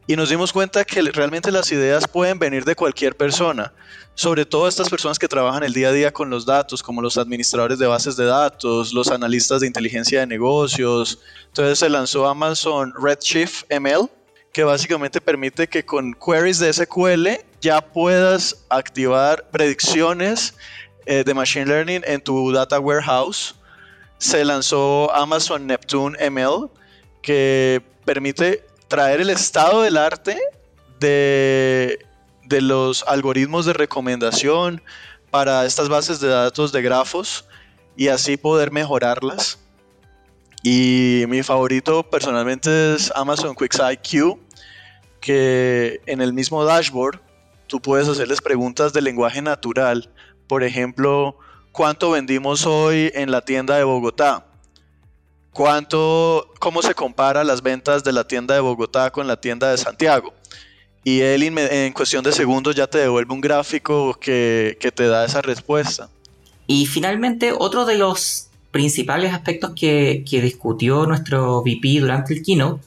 y 0.06 0.18
nos 0.18 0.28
dimos 0.28 0.52
cuenta 0.52 0.84
que 0.84 1.02
realmente 1.02 1.50
las 1.50 1.72
ideas 1.72 2.06
pueden 2.06 2.40
venir 2.40 2.66
de 2.66 2.76
cualquier 2.76 3.16
persona, 3.16 3.72
sobre 4.14 4.46
todo 4.46 4.68
estas 4.68 4.90
personas 4.90 5.18
que 5.18 5.30
trabajan 5.30 5.64
el 5.64 5.72
día 5.72 5.88
a 5.88 5.94
día 5.94 6.12
con 6.12 6.30
los 6.30 6.46
datos, 6.46 6.84
como 6.84 7.02
los 7.02 7.18
administradores 7.18 7.80
de 7.80 7.88
bases 7.88 8.18
de 8.18 8.26
datos, 8.26 8.92
los 8.92 9.10
analistas 9.10 9.62
de 9.62 9.68
inteligencia 9.68 10.20
de 10.20 10.28
negocios. 10.28 11.20
Entonces 11.48 11.80
se 11.80 11.90
lanzó 11.90 12.28
Amazon 12.28 12.94
Redshift 13.02 13.64
ML, 13.72 14.10
que 14.52 14.64
básicamente 14.64 15.22
permite 15.22 15.68
que 15.68 15.86
con 15.86 16.14
queries 16.14 16.60
de 16.60 16.74
SQL 16.74 17.28
ya 17.62 17.82
puedas 17.82 18.66
activar 18.70 19.50
predicciones 19.50 20.56
eh, 21.06 21.24
de 21.24 21.34
Machine 21.34 21.66
Learning 21.66 22.02
en 22.06 22.22
tu 22.22 22.52
data 22.52 22.80
warehouse. 22.80 23.56
Se 24.18 24.44
lanzó 24.44 25.12
Amazon 25.16 25.66
Neptune 25.68 26.18
ML, 26.30 26.70
que 27.22 27.82
permite 28.06 28.66
traer 28.88 29.22
el 29.22 29.30
estado 29.30 29.82
del 29.84 29.98
arte 29.98 30.38
de, 31.00 32.06
de 32.46 32.62
los 32.62 33.04
algoritmos 33.08 33.66
de 33.66 33.74
recomendación 33.74 34.82
para 35.32 35.66
estas 35.66 35.88
bases 35.88 36.20
de 36.20 36.28
datos 36.28 36.74
de 36.74 36.82
grafos 36.82 37.46
y 37.96 38.10
así 38.10 38.36
poder 38.36 38.72
mejorarlas. 38.72 39.61
Y 40.64 41.26
mi 41.28 41.42
favorito 41.42 42.04
personalmente 42.04 42.96
es 42.96 43.12
Amazon 43.16 43.56
QuickSight 43.56 44.00
que 45.20 46.02
en 46.06 46.22
el 46.22 46.34
mismo 46.34 46.64
dashboard 46.66 47.20
tú 47.68 47.82
puedes 47.82 48.08
hacerles 48.08 48.42
preguntas 48.42 48.94
de 48.94 49.02
lenguaje 49.02 49.42
natural. 49.42 50.10
Por 50.48 50.64
ejemplo, 50.64 51.38
¿cuánto 51.72 52.12
vendimos 52.12 52.66
hoy 52.66 53.12
en 53.16 53.32
la 53.32 53.42
tienda 53.42 53.78
de 53.78 53.84
Bogotá? 53.84 54.46
¿Cuánto, 55.52 56.48
cómo 56.60 56.82
se 56.82 56.94
compara 56.94 57.44
las 57.44 57.62
ventas 57.62 58.04
de 58.04 58.12
la 58.12 58.28
tienda 58.28 58.54
de 58.56 58.62
Bogotá 58.62 59.12
con 59.12 59.28
la 59.28 59.40
tienda 59.40 59.72
de 59.72 59.78
Santiago? 59.78 60.34
Y 61.04 61.22
él 61.22 61.44
en 61.44 61.94
cuestión 61.94 62.24
de 62.24 62.32
segundos 62.32 62.76
ya 62.76 62.88
te 62.88 63.00
devuelve 63.00 63.34
un 63.34 63.42
gráfico 63.42 64.14
que, 64.14 64.78
que 64.80 64.92
te 64.92 65.08
da 65.08 65.26
esa 65.26 65.42
respuesta. 65.42 66.10
Y 66.68 66.86
finalmente, 66.86 67.54
otro 67.58 67.86
de 67.86 67.98
los 67.98 68.51
principales 68.72 69.34
aspectos 69.34 69.72
que, 69.76 70.24
que, 70.30 70.42
discutió 70.42 71.06
nuestro 71.06 71.62
VP 71.62 72.00
durante 72.00 72.34
el 72.34 72.42
keynote 72.42 72.84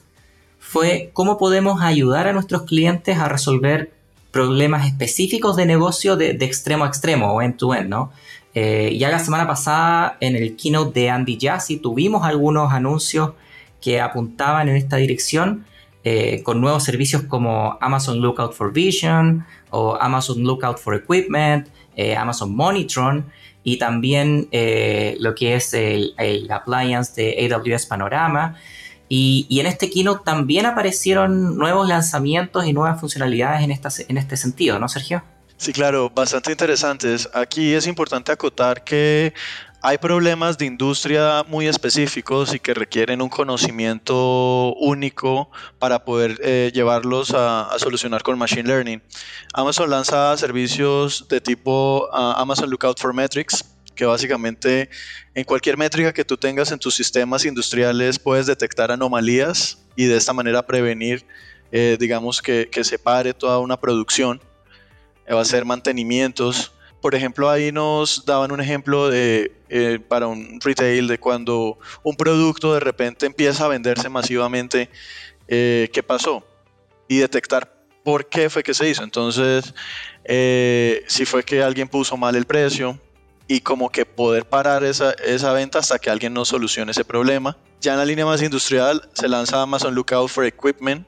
fue 0.59 1.11
cómo 1.13 1.37
podemos 1.37 1.81
ayudar 1.81 2.27
a 2.27 2.33
nuestros 2.33 2.63
clientes 2.63 3.17
a 3.17 3.29
resolver 3.29 3.91
problemas 4.31 4.85
específicos 4.87 5.55
de 5.55 5.65
negocio 5.65 6.17
de, 6.17 6.33
de 6.33 6.45
extremo 6.45 6.83
a 6.83 6.87
extremo 6.87 7.31
o 7.31 7.41
end-to-end, 7.41 7.87
¿no? 7.87 8.11
Eh, 8.57 8.95
ya 8.97 9.09
la 9.09 9.19
semana 9.19 9.45
pasada 9.45 10.17
en 10.21 10.37
el 10.37 10.55
keynote 10.55 10.99
de 10.99 11.09
Andy 11.09 11.37
Jassy 11.39 11.77
tuvimos 11.77 12.23
algunos 12.23 12.71
anuncios 12.71 13.33
que 13.81 13.99
apuntaban 13.99 14.69
en 14.69 14.77
esta 14.77 14.95
dirección 14.95 15.65
eh, 16.05 16.41
con 16.43 16.61
nuevos 16.61 16.83
servicios 16.83 17.23
como 17.23 17.77
Amazon 17.81 18.21
Lookout 18.21 18.53
for 18.53 18.71
Vision 18.71 19.45
o 19.71 19.97
Amazon 19.99 20.43
Lookout 20.43 20.77
for 20.77 20.95
Equipment, 20.95 21.67
eh, 21.97 22.15
Amazon 22.15 22.55
Monitron 22.55 23.25
y 23.65 23.77
también 23.77 24.47
lo 25.19 25.35
que 25.35 25.55
es 25.55 25.73
el, 25.73 26.13
appliance 26.49 27.19
de 27.21 27.51
AWS 27.51 27.87
Panorama. 27.87 28.55
Y, 29.09 29.47
en 29.59 29.65
este 29.65 29.89
keynote 29.89 30.21
también 30.23 30.65
aparecieron 30.65 31.57
nuevos 31.57 31.87
lanzamientos 31.87 32.65
y 32.65 32.73
nuevas 32.73 32.99
funcionalidades 32.99 33.63
en, 33.63 33.71
en 34.07 34.17
este 34.17 34.37
sentido, 34.37 34.79
¿no, 34.79 34.87
Sergio? 34.87 35.23
Sí, 35.57 35.73
claro, 35.73 36.11
bastante 36.13 36.51
interesantes. 36.51 37.29
Aquí 37.33 37.73
es 37.73 37.87
importante 37.87 38.31
acotar 38.31 38.83
que 38.83 39.33
hay 39.85 39.99
problemas 39.99 40.57
de 40.57 40.65
industria 40.65 41.45
muy 41.47 41.67
específicos 41.67 42.55
y 42.55 42.59
que 42.59 42.73
requieren 42.73 43.21
un 43.21 43.29
conocimiento 43.29 44.73
único 44.77 45.51
para 45.77 46.03
poder 46.03 46.39
eh, 46.43 46.71
llevarlos 46.73 47.31
a, 47.35 47.69
solucionar 47.77 48.23
con 48.23 48.35
Machine 48.35 48.63
Learning. 48.63 48.99
Amazon 49.53 49.91
lanza 49.91 50.35
servicios 50.37 51.27
de 51.29 51.39
tipo 51.39 52.09
ah, 52.11 52.33
Amazon 52.35 52.71
Lookout 52.71 52.99
for 52.99 53.13
Metrics, 53.13 53.63
que 53.93 54.05
básicamente 54.05 54.89
en 55.35 55.43
cualquier 55.43 55.77
métrica 55.77 56.11
que 56.11 56.25
tú 56.25 56.35
tengas 56.35 56.71
en 56.71 56.79
tus 56.79 56.95
sistemas 56.95 57.45
industriales 57.45 58.17
puedes 58.17 58.47
detectar 58.47 58.91
anomalías 58.91 59.77
y 59.95 60.05
de 60.05 60.17
esta 60.17 60.33
manera 60.33 60.65
prevenir, 60.65 61.23
eh, 61.71 61.95
digamos, 61.99 62.41
que, 62.41 62.69
que 62.71 62.83
se 62.83 62.97
pare 62.97 63.35
toda 63.35 63.59
una 63.59 63.79
producción 63.79 64.41
va 65.33 65.39
a 65.39 65.41
hacer 65.41 65.65
mantenimientos. 65.65 66.71
Por 67.05 67.13
ejemplo, 67.13 67.51
ahí 67.51 67.71
nos 67.71 68.25
daban 68.25 68.51
un 68.51 68.59
ejemplo 68.59 69.09
de, 69.09 69.51
eh, 69.69 69.99
para 70.07 70.25
un 70.25 70.59
retail 70.59 71.07
de 71.07 71.19
cuando 71.19 71.77
un 72.01 72.15
producto 72.15 72.73
de 72.73 72.79
repente 72.79 73.27
empieza 73.27 73.65
a 73.65 73.67
venderse 73.67 74.09
masivamente, 74.09 74.89
eh, 75.47 75.87
¿qué 75.93 76.01
pasó? 76.01 76.43
Y 77.07 77.19
detectar 77.19 77.71
por 78.03 78.27
qué 78.27 78.49
fue 78.49 78.63
que 78.63 78.73
se 78.73 78.89
hizo. 78.89 79.03
Entonces, 79.03 79.75
eh, 80.23 81.03
si 81.05 81.25
fue 81.25 81.43
que 81.43 81.61
alguien 81.61 81.87
puso 81.87 82.17
mal 82.17 82.35
el 82.35 82.45
precio 82.45 82.99
y 83.47 83.61
como 83.61 83.91
que 83.91 84.07
poder 84.07 84.45
parar 84.45 84.83
esa, 84.83 85.13
venta 85.53 85.77
hasta 85.77 85.99
que 85.99 86.09
alguien 86.09 86.33
nos 86.33 86.47
solucione 86.47 86.89
ese 86.89 87.05
problema. 87.05 87.55
Ya 87.81 87.91
en 87.91 87.99
la 87.99 88.05
línea 88.05 88.25
más 88.25 88.41
industrial 88.41 89.07
se 89.13 89.27
lanza 89.27 89.61
Amazon 89.61 89.93
Lookout 89.93 90.27
for 90.27 90.43
Equipment, 90.43 91.05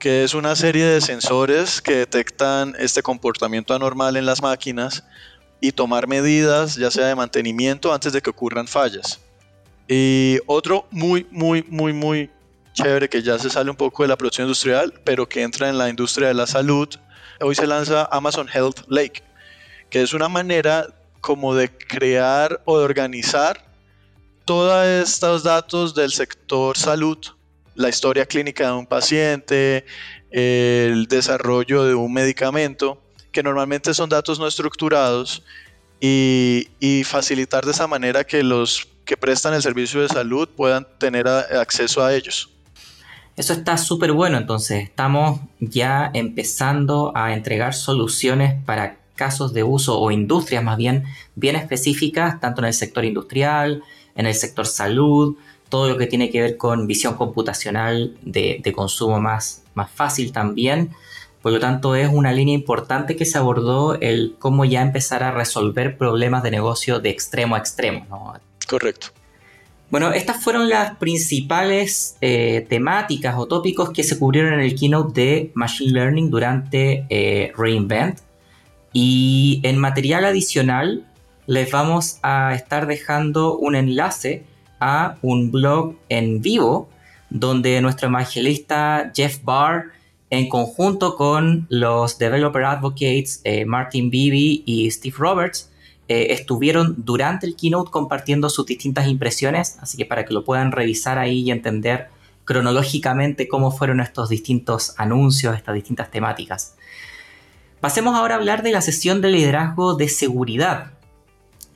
que 0.00 0.24
es 0.24 0.32
una 0.32 0.56
serie 0.56 0.86
de 0.86 1.00
sensores 1.02 1.82
que 1.82 1.94
detectan 1.94 2.74
este 2.78 3.02
comportamiento 3.02 3.74
anormal 3.74 4.16
en 4.16 4.24
las 4.24 4.40
máquinas 4.40 5.04
y 5.60 5.72
tomar 5.72 6.08
medidas, 6.08 6.76
ya 6.76 6.90
sea 6.90 7.06
de 7.06 7.14
mantenimiento, 7.14 7.92
antes 7.92 8.14
de 8.14 8.22
que 8.22 8.30
ocurran 8.30 8.66
fallas. 8.66 9.20
Y 9.86 10.38
otro 10.46 10.86
muy, 10.90 11.26
muy, 11.30 11.62
muy, 11.68 11.92
muy 11.92 12.30
chévere 12.72 13.10
que 13.10 13.22
ya 13.22 13.38
se 13.38 13.50
sale 13.50 13.68
un 13.68 13.76
poco 13.76 14.02
de 14.02 14.08
la 14.08 14.16
producción 14.16 14.46
industrial, 14.46 14.94
pero 15.04 15.28
que 15.28 15.42
entra 15.42 15.68
en 15.68 15.76
la 15.76 15.90
industria 15.90 16.28
de 16.28 16.34
la 16.34 16.46
salud, 16.46 16.88
hoy 17.42 17.54
se 17.54 17.66
lanza 17.66 18.08
Amazon 18.10 18.48
Health 18.48 18.86
Lake, 18.88 19.22
que 19.90 20.00
es 20.00 20.14
una 20.14 20.30
manera 20.30 20.86
como 21.20 21.54
de 21.54 21.68
crear 21.68 22.62
o 22.64 22.78
de 22.78 22.86
organizar 22.86 23.66
todos 24.46 24.86
estos 24.86 25.42
datos 25.42 25.94
del 25.94 26.10
sector 26.10 26.78
salud 26.78 27.18
la 27.80 27.88
historia 27.88 28.26
clínica 28.26 28.66
de 28.66 28.72
un 28.72 28.86
paciente, 28.86 29.84
el 30.30 31.06
desarrollo 31.06 31.84
de 31.84 31.94
un 31.94 32.12
medicamento, 32.12 33.00
que 33.32 33.42
normalmente 33.42 33.94
son 33.94 34.08
datos 34.08 34.38
no 34.38 34.46
estructurados, 34.46 35.42
y, 36.00 37.02
facilitar 37.04 37.64
de 37.64 37.72
esa 37.72 37.86
manera 37.86 38.24
que 38.24 38.42
los 38.42 38.88
que 39.04 39.16
prestan 39.16 39.54
el 39.54 39.62
servicio 39.62 40.00
de 40.00 40.08
salud 40.08 40.48
puedan 40.48 40.86
tener 40.98 41.28
acceso 41.28 42.02
a 42.02 42.14
ellos. 42.14 42.50
Eso 43.36 43.52
está 43.52 43.76
súper 43.76 44.12
bueno, 44.12 44.38
entonces 44.38 44.84
estamos 44.84 45.40
ya 45.58 46.10
empezando 46.14 47.12
a 47.14 47.34
entregar 47.34 47.74
soluciones 47.74 48.54
para 48.64 48.98
casos 49.14 49.52
de 49.52 49.62
uso 49.62 49.98
o 49.98 50.10
industrias 50.10 50.64
más 50.64 50.76
bien 50.78 51.04
bien 51.34 51.56
específicas, 51.56 52.40
tanto 52.40 52.62
en 52.62 52.68
el 52.68 52.74
sector 52.74 53.04
industrial, 53.04 53.82
en 54.14 54.26
el 54.26 54.34
sector 54.34 54.66
salud, 54.66 55.36
todo 55.70 55.88
lo 55.88 55.96
que 55.96 56.06
tiene 56.06 56.30
que 56.30 56.42
ver 56.42 56.56
con 56.58 56.86
visión 56.86 57.14
computacional 57.14 58.16
de, 58.20 58.60
consumo 58.74 59.20
más, 59.20 59.62
más 59.74 59.90
fácil 59.90 60.32
también. 60.32 60.90
Por 61.40 61.52
lo 61.52 61.60
tanto, 61.60 61.94
es 61.94 62.10
una 62.12 62.32
línea 62.32 62.54
importante 62.54 63.16
que 63.16 63.24
se 63.24 63.38
abordó 63.38 63.98
el 63.98 64.36
cómo 64.38 64.66
ya 64.66 64.82
empezar 64.82 65.22
a 65.22 65.30
resolver 65.30 65.96
problemas 65.96 66.42
de 66.42 66.50
negocio 66.50 67.00
de 67.00 67.08
extremo 67.08 67.54
a 67.54 67.58
extremo. 67.58 68.34
Correcto. 68.68 69.08
Bueno, 69.90 70.12
estas 70.12 70.42
fueron 70.42 70.68
las 70.68 70.96
principales 70.96 72.16
eh, 72.20 72.66
temáticas 72.68 73.34
o 73.38 73.46
tópicos 73.46 73.90
que 73.90 74.04
se 74.04 74.18
cubrieron 74.18 74.52
en 74.52 74.60
el 74.60 74.78
keynote 74.78 75.20
de 75.20 75.50
Machine 75.54 75.92
Learning 75.92 76.30
durante 76.30 77.06
eh, 77.08 77.52
Reinvent. 77.56 78.20
Y 78.92 79.60
en 79.64 79.78
material 79.78 80.24
adicional 80.24 81.06
les 81.46 81.70
vamos 81.72 82.18
a 82.22 82.54
estar 82.54 82.86
dejando 82.86 83.56
un 83.56 83.74
enlace 83.74 84.44
a 84.80 85.16
un 85.22 85.50
blog 85.50 85.94
en 86.08 86.42
vivo 86.42 86.88
donde 87.30 87.80
nuestro 87.80 88.08
evangelista 88.08 89.12
Jeff 89.14 89.38
Barr, 89.44 89.92
en 90.30 90.48
conjunto 90.48 91.16
con 91.16 91.66
los 91.70 92.18
Developer 92.18 92.64
Advocates 92.64 93.40
eh, 93.44 93.64
Martin 93.64 94.10
Beebe 94.10 94.62
y 94.64 94.90
Steve 94.90 95.16
Roberts, 95.18 95.70
eh, 96.08 96.32
estuvieron 96.32 96.96
durante 96.98 97.46
el 97.46 97.54
keynote 97.54 97.90
compartiendo 97.90 98.50
sus 98.50 98.66
distintas 98.66 99.06
impresiones, 99.06 99.78
así 99.80 99.96
que 99.96 100.06
para 100.06 100.24
que 100.24 100.34
lo 100.34 100.44
puedan 100.44 100.72
revisar 100.72 101.18
ahí 101.18 101.42
y 101.42 101.50
entender 101.52 102.08
cronológicamente 102.44 103.46
cómo 103.46 103.70
fueron 103.70 104.00
estos 104.00 104.28
distintos 104.28 104.94
anuncios, 104.96 105.56
estas 105.56 105.74
distintas 105.74 106.10
temáticas. 106.10 106.74
Pasemos 107.80 108.16
ahora 108.16 108.34
a 108.34 108.38
hablar 108.38 108.62
de 108.62 108.72
la 108.72 108.80
sesión 108.80 109.20
de 109.20 109.30
liderazgo 109.30 109.94
de 109.94 110.08
seguridad. 110.08 110.92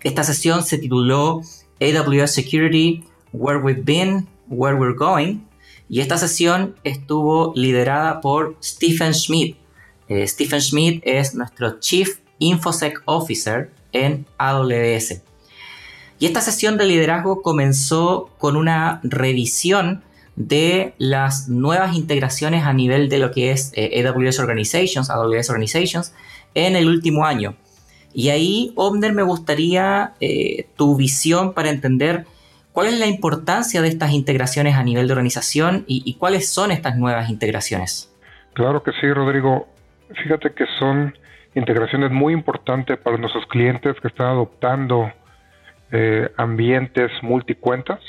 Esta 0.02 0.24
sesión 0.24 0.64
se 0.64 0.78
tituló 0.78 1.42
AWS 1.80 2.28
Security, 2.28 3.04
Where 3.32 3.58
We've 3.58 3.84
Been, 3.84 4.26
Where 4.48 4.76
We're 4.76 4.96
Going. 4.96 5.46
Y 5.88 6.00
esta 6.00 6.18
sesión 6.18 6.76
estuvo 6.84 7.52
liderada 7.54 8.20
por 8.20 8.56
Stephen 8.62 9.12
Schmidt. 9.12 9.56
Eh, 10.08 10.26
Stephen 10.26 10.60
Schmidt 10.60 11.02
es 11.04 11.34
nuestro 11.34 11.78
Chief 11.80 12.18
InfoSec 12.38 13.02
Officer 13.06 13.70
en 13.92 14.26
AWS. 14.38 15.22
Y 16.18 16.26
esta 16.26 16.40
sesión 16.40 16.78
de 16.78 16.86
liderazgo 16.86 17.42
comenzó 17.42 18.30
con 18.38 18.56
una 18.56 19.00
revisión 19.02 20.02
de 20.36 20.94
las 20.98 21.48
nuevas 21.48 21.94
integraciones 21.94 22.64
a 22.64 22.72
nivel 22.72 23.08
de 23.08 23.18
lo 23.18 23.30
que 23.30 23.52
es 23.52 23.72
eh, 23.74 24.04
AWS 24.04 24.40
Organizations, 24.40 25.10
AWS 25.10 25.50
Organizations, 25.50 26.12
en 26.54 26.76
el 26.76 26.88
último 26.88 27.24
año. 27.24 27.56
Y 28.14 28.30
ahí, 28.30 28.72
Omner, 28.76 29.12
me 29.12 29.22
gustaría 29.22 30.12
eh, 30.20 30.68
tu 30.76 30.96
visión 30.96 31.52
para 31.52 31.70
entender 31.70 32.24
cuál 32.72 32.86
es 32.86 32.98
la 32.98 33.06
importancia 33.06 33.82
de 33.82 33.88
estas 33.88 34.12
integraciones 34.12 34.76
a 34.76 34.84
nivel 34.84 35.08
de 35.08 35.12
organización 35.12 35.84
y, 35.88 36.14
cuáles 36.14 36.48
son 36.48 36.70
estas 36.70 36.96
nuevas 36.96 37.28
integraciones. 37.28 38.14
Claro 38.52 38.82
que 38.82 38.92
sí, 39.00 39.12
Rodrigo. 39.12 39.68
Fíjate 40.22 40.52
que 40.52 40.64
son 40.78 41.12
integraciones 41.56 42.12
muy 42.12 42.32
importantes 42.32 42.98
para 42.98 43.16
nuestros 43.16 43.46
clientes 43.46 43.96
que 44.00 44.08
están 44.08 44.28
adoptando 44.28 45.10
eh, 45.90 46.30
ambientes 46.36 47.10
multicuentas 47.22 48.00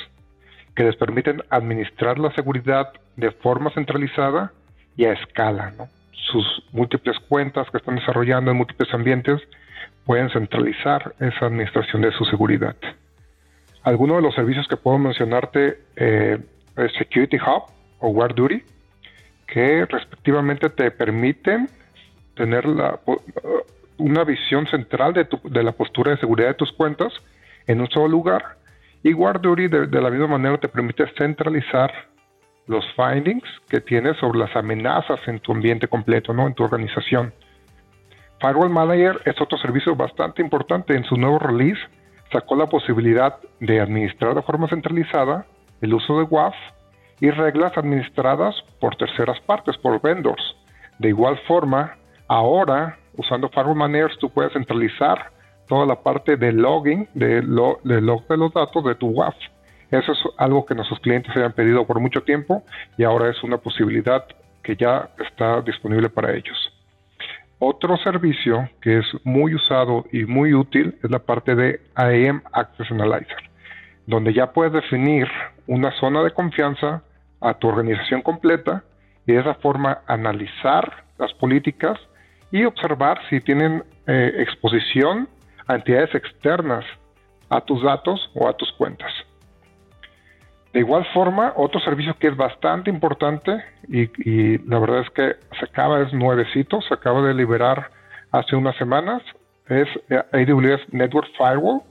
que 0.76 0.84
les 0.84 0.96
permiten 0.98 1.42
administrar 1.50 2.20
la 2.20 2.34
seguridad 2.34 2.92
de 3.16 3.32
forma 3.32 3.72
centralizada 3.72 4.52
y 4.98 5.06
a 5.06 5.14
escala. 5.14 5.74
Sus 6.12 6.46
múltiples 6.72 7.18
cuentas 7.30 7.68
que 7.72 7.78
están 7.78 7.96
desarrollando 7.96 8.52
en 8.52 8.58
múltiples 8.58 8.94
ambientes 8.94 9.42
pueden 10.06 10.30
centralizar 10.30 11.14
esa 11.20 11.48
administración 11.48 12.02
de 12.02 12.12
su 12.12 12.26
seguridad. 12.26 12.76
Algunos 13.84 14.18
de 14.18 14.24
los 14.24 14.36
servicios 14.36 14.68
que 14.68 14.78
puedo 14.78 14.98
mencionarte 14.98 15.80
eh, 15.96 16.40
es 16.78 16.94
Security 16.94 17.38
Hub 17.38 17.64
o 18.00 18.10
WarDuty, 18.10 18.64
que 19.48 19.86
respectivamente 19.86 20.70
te 20.70 20.92
permiten 20.92 21.70
tener 22.36 22.66
una 23.98 24.24
visión 24.24 24.68
central 24.68 25.14
de, 25.14 25.28
de, 25.44 25.64
la 25.64 25.72
postura 25.72 26.12
de 26.12 26.18
seguridad 26.18 26.50
de 26.50 26.54
tus 26.56 26.72
cuentas 26.72 27.14
en 27.68 27.82
un 27.82 27.90
solo 27.90 28.08
lugar. 28.08 28.44
Y 29.04 29.14
WarDuty 29.14 29.68
de, 29.68 29.88
de 29.88 30.02
la 30.02 30.10
misma 30.10 30.28
manera 30.28 30.58
te 30.58 30.68
permite 30.68 31.06
centralizar 31.18 31.92
los 32.68 32.84
findings 32.96 33.44
que 33.70 33.82
tienes 33.82 34.18
sobre 34.18 34.40
las 34.40 34.56
amenazas 34.56 35.20
en 35.28 35.40
tu 35.40 35.52
ambiente 35.52 35.88
completo, 35.88 36.34
¿no? 36.34 36.48
en 36.48 36.54
tu 36.54 36.64
organización. 36.64 37.34
Firewall 38.40 38.70
Manager 38.70 39.22
es 39.26 39.40
otro 39.42 39.58
servicio 39.58 39.96
bastante 39.96 40.42
importante. 40.42 40.96
En 40.96 41.04
su 41.06 41.16
nuevo 41.16 41.40
release 41.40 41.82
sacó 42.32 42.56
la 42.56 42.68
posibilidad 42.68 43.38
de 43.60 43.80
administrar 43.80 44.36
de 44.36 44.42
forma 44.42 44.68
centralizada 44.68 45.46
el 45.82 45.94
uso 45.94 46.20
de 46.20 46.24
WAF 46.24 46.56
y 47.22 47.30
reglas 47.30 47.78
administradas 47.78 48.56
por 48.80 48.96
terceras 48.96 49.40
partes, 49.42 49.78
por 49.78 50.02
vendors. 50.02 50.56
De 51.00 51.10
igual 51.10 51.38
forma, 51.48 51.96
ahora, 52.28 52.98
usando 53.18 53.50
Firewall 53.50 53.76
Managers, 53.76 54.18
tú 54.20 54.30
puedes 54.30 54.54
centralizar 54.54 55.32
toda 55.68 55.86
la 55.86 55.96
parte 55.96 56.38
de 56.38 56.52
logging, 56.52 57.08
de, 57.14 57.42
log 57.42 57.82
de 57.84 58.38
los 58.38 58.54
datos 58.54 58.84
de 58.84 58.96
tu 58.96 59.10
WAF. 59.10 59.36
Eso 59.92 60.12
es 60.12 60.20
algo 60.38 60.66
que 60.66 60.76
nuestros 60.76 61.00
clientes 61.00 61.32
habían 61.36 61.54
pedido 61.54 61.86
por 61.86 62.00
mucho 62.00 62.22
tiempo 62.24 62.64
y 62.98 63.04
ahora 63.04 63.30
es 63.30 63.42
una 63.44 63.58
posibilidad 63.58 64.26
que 64.64 64.76
ya 64.76 65.10
está 65.20 65.62
disponible 65.62 66.10
para 66.10 66.34
ellos. 66.34 66.75
Otro 67.60 67.96
servicio 67.98 68.70
que 68.82 69.00
es 69.00 69.06
muy 69.24 69.56
usado 69.56 70.06
y 70.12 70.26
muy 70.26 70.54
útil 70.54 70.98
es 71.02 71.10
la 71.10 71.20
parte 71.20 71.56
de 71.56 71.80
IAM 71.98 72.42
Access 72.52 72.92
Analyzer, 72.92 73.50
donde 74.08 74.34
ya 74.34 74.52
puedes 74.52 74.74
definir 74.74 75.28
una 75.66 75.92
zona 76.00 76.22
de 76.22 76.32
confianza 76.32 77.04
a 77.40 77.54
tu 77.54 77.70
organización 77.70 78.22
completa 78.22 78.84
y 79.26 79.34
de 79.34 79.40
esa 79.40 79.54
forma 79.56 80.00
analizar 80.06 81.06
las 81.18 81.34
políticas 81.34 81.98
y 82.52 82.66
observar 82.66 83.20
si 83.30 83.40
tienen 83.40 83.84
eh, 84.06 84.34
exposición 84.40 85.30
a 85.68 85.76
entidades 85.76 86.14
externas 86.14 86.86
a 87.50 87.62
tus 87.62 87.82
datos 87.84 88.32
o 88.36 88.50
a 88.50 88.54
tus 88.58 88.72
cuentas. 88.74 89.12
De 90.76 90.82
igual 90.82 91.06
forma, 91.14 91.54
otro 91.56 91.80
servicio 91.80 92.18
que 92.20 92.28
es 92.28 92.36
bastante 92.36 92.90
importante 92.90 93.64
y, 93.88 94.58
la 94.68 94.78
verdad 94.78 95.04
es 95.04 95.10
que 95.12 95.38
se 95.58 95.64
acaba, 95.64 96.02
es 96.02 96.12
nuevecito, 96.12 96.82
se 96.82 96.94
acaba 96.94 97.22
de 97.22 97.34
liberar 97.34 97.92
hace 98.34 98.58
unas 98.58 98.76
semanas, 98.76 99.24
es 99.70 99.88
AWS 100.34 100.92
Network 100.92 101.30
Firewall, 101.38 101.82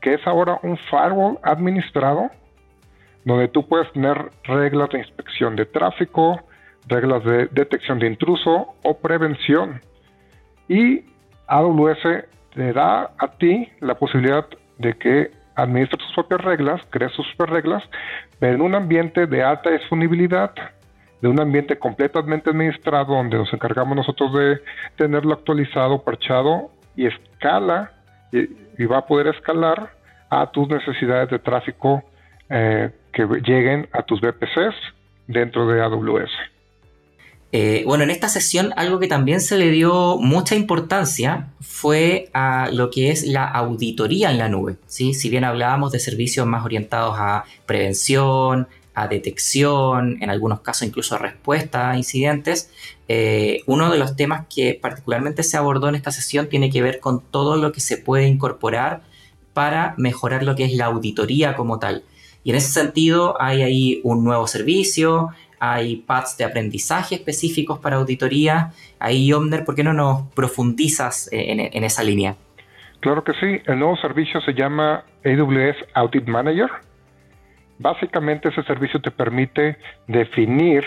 que 0.00 0.14
es 0.14 0.26
ahora 0.26 0.58
un 0.62 0.78
firewall 0.78 1.38
administrado 1.42 2.30
donde 3.26 3.48
tú 3.48 3.68
puedes 3.68 3.92
tener 3.92 4.30
reglas 4.44 4.88
de 4.88 5.00
inspección 5.00 5.54
de 5.54 5.66
tráfico, 5.66 6.40
reglas 6.88 7.22
de 7.22 7.48
detección 7.48 7.98
de 7.98 8.06
intruso 8.06 8.76
o 8.82 8.96
prevención. 8.96 9.82
Y 10.70 11.04
AWS 11.48 12.24
te 12.54 12.72
da 12.72 13.10
a 13.18 13.28
ti 13.38 13.68
la 13.80 13.94
posibilidad 13.96 14.46
de 14.78 14.94
que 14.94 15.32
administra 15.56 15.98
sus 16.04 16.14
propias 16.14 16.40
reglas, 16.42 16.80
crea 16.90 17.08
sus 17.08 17.26
propias 17.36 17.56
reglas, 17.56 17.82
pero 18.38 18.54
en 18.54 18.60
un 18.60 18.74
ambiente 18.74 19.26
de 19.26 19.42
alta 19.42 19.70
disponibilidad, 19.70 20.52
de 21.20 21.28
un 21.28 21.40
ambiente 21.40 21.78
completamente 21.78 22.50
administrado 22.50 23.14
donde 23.14 23.38
nos 23.38 23.52
encargamos 23.52 23.96
nosotros 23.96 24.32
de 24.34 24.60
tenerlo 24.96 25.32
actualizado, 25.32 26.02
parchado 26.02 26.70
y 26.94 27.06
escala 27.06 27.92
y, 28.32 28.84
va 28.84 28.98
a 28.98 29.06
poder 29.06 29.28
escalar 29.28 29.90
a 30.28 30.50
tus 30.50 30.68
necesidades 30.68 31.30
de 31.30 31.38
tráfico 31.38 32.02
eh, 32.50 32.90
que 33.12 33.24
lleguen 33.24 33.88
a 33.92 34.02
tus 34.02 34.20
VPCs 34.20 34.74
dentro 35.26 35.66
de 35.66 35.82
AWS. 35.82 36.30
Eh, 37.52 37.84
bueno, 37.86 38.04
en 38.04 38.10
esta 38.10 38.28
sesión 38.28 38.72
algo 38.76 38.98
que 38.98 39.06
también 39.06 39.40
se 39.40 39.56
le 39.56 39.70
dio 39.70 40.18
mucha 40.18 40.56
importancia 40.56 41.52
fue 41.60 42.28
a 42.34 42.68
lo 42.72 42.90
que 42.90 43.10
es 43.10 43.24
la 43.24 43.44
auditoría 43.44 44.30
en 44.30 44.38
la 44.38 44.48
nube. 44.48 44.76
¿sí? 44.86 45.14
Si 45.14 45.30
bien 45.30 45.44
hablábamos 45.44 45.92
de 45.92 46.00
servicios 46.00 46.46
más 46.46 46.64
orientados 46.64 47.14
a 47.18 47.44
prevención, 47.64 48.66
a 48.94 49.08
detección, 49.08 50.18
en 50.22 50.30
algunos 50.30 50.60
casos 50.60 50.88
incluso 50.88 51.14
a 51.14 51.18
respuesta 51.18 51.90
a 51.90 51.96
incidentes, 51.96 52.70
eh, 53.08 53.62
uno 53.66 53.90
de 53.90 53.98
los 53.98 54.16
temas 54.16 54.46
que 54.52 54.74
particularmente 54.74 55.42
se 55.42 55.56
abordó 55.56 55.88
en 55.88 55.94
esta 55.94 56.10
sesión 56.10 56.48
tiene 56.48 56.70
que 56.70 56.82
ver 56.82 56.98
con 56.98 57.20
todo 57.20 57.56
lo 57.56 57.72
que 57.72 57.80
se 57.80 57.98
puede 57.98 58.26
incorporar 58.26 59.02
para 59.52 59.94
mejorar 59.98 60.42
lo 60.42 60.56
que 60.56 60.64
es 60.64 60.72
la 60.72 60.86
auditoría 60.86 61.56
como 61.56 61.78
tal. 61.78 62.04
Y 62.42 62.50
en 62.50 62.56
ese 62.56 62.70
sentido 62.70 63.40
hay 63.40 63.62
ahí 63.62 64.00
un 64.02 64.24
nuevo 64.24 64.46
servicio, 64.46 65.30
hay 65.58 65.96
paths 65.96 66.36
de 66.36 66.44
aprendizaje 66.44 67.16
específicos 67.16 67.78
para 67.78 67.96
auditoría. 67.96 68.72
Ahí, 68.98 69.32
Omner, 69.32 69.64
¿por 69.64 69.74
qué 69.74 69.84
no 69.84 69.92
nos 69.92 70.22
profundizas 70.32 71.30
eh, 71.32 71.70
en, 71.72 71.84
esa 71.84 72.02
línea? 72.02 72.36
Claro 73.00 73.24
que 73.24 73.32
sí. 73.34 73.62
El 73.66 73.78
nuevo 73.78 73.96
servicio 73.96 74.40
se 74.40 74.52
llama 74.52 75.04
AWS 75.24 75.76
Audit 75.94 76.26
Manager. 76.26 76.70
Básicamente 77.78 78.48
ese 78.48 78.62
servicio 78.62 79.00
te 79.00 79.10
permite 79.10 79.76
definir 80.06 80.84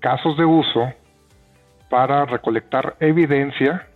casos 0.00 0.36
de 0.36 0.44
uso 0.44 0.92
para 1.90 2.24
recolectar 2.24 2.96
evidencia 3.00 3.86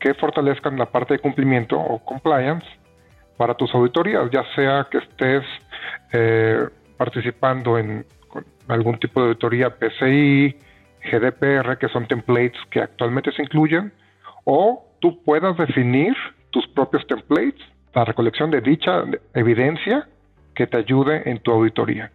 que 0.00 0.14
fortalezcan 0.14 0.78
la 0.78 0.86
parte 0.86 1.14
de 1.14 1.20
cumplimiento 1.20 1.78
o 1.78 1.98
compliance 2.04 2.66
para 3.36 3.54
tus 3.54 3.74
auditorías, 3.74 4.30
ya 4.30 4.44
sea 4.54 4.86
que 4.90 4.98
estés 4.98 5.44
eh, 6.12 6.68
participando 6.96 7.78
en 7.78 8.04
algún 8.68 8.98
tipo 8.98 9.20
de 9.20 9.28
auditoría 9.28 9.70
PCI, 9.70 10.56
GDPR, 11.10 11.78
que 11.78 11.88
son 11.88 12.06
templates 12.06 12.60
que 12.70 12.80
actualmente 12.80 13.32
se 13.32 13.42
incluyen, 13.42 13.92
o 14.44 14.86
tú 15.00 15.22
puedas 15.22 15.56
definir 15.56 16.14
tus 16.50 16.66
propios 16.68 17.06
templates 17.06 17.60
para 17.92 18.06
recolección 18.06 18.50
de 18.50 18.60
dicha 18.60 19.04
evidencia 19.34 20.08
que 20.54 20.66
te 20.66 20.78
ayude 20.78 21.28
en 21.28 21.38
tu 21.40 21.52
auditoría. 21.52 22.10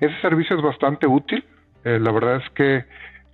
Ese 0.00 0.18
servicio 0.20 0.56
es 0.56 0.62
bastante 0.62 1.06
útil. 1.06 1.44
Eh, 1.84 1.98
la 2.00 2.10
verdad 2.10 2.36
es 2.36 2.50
que 2.50 2.84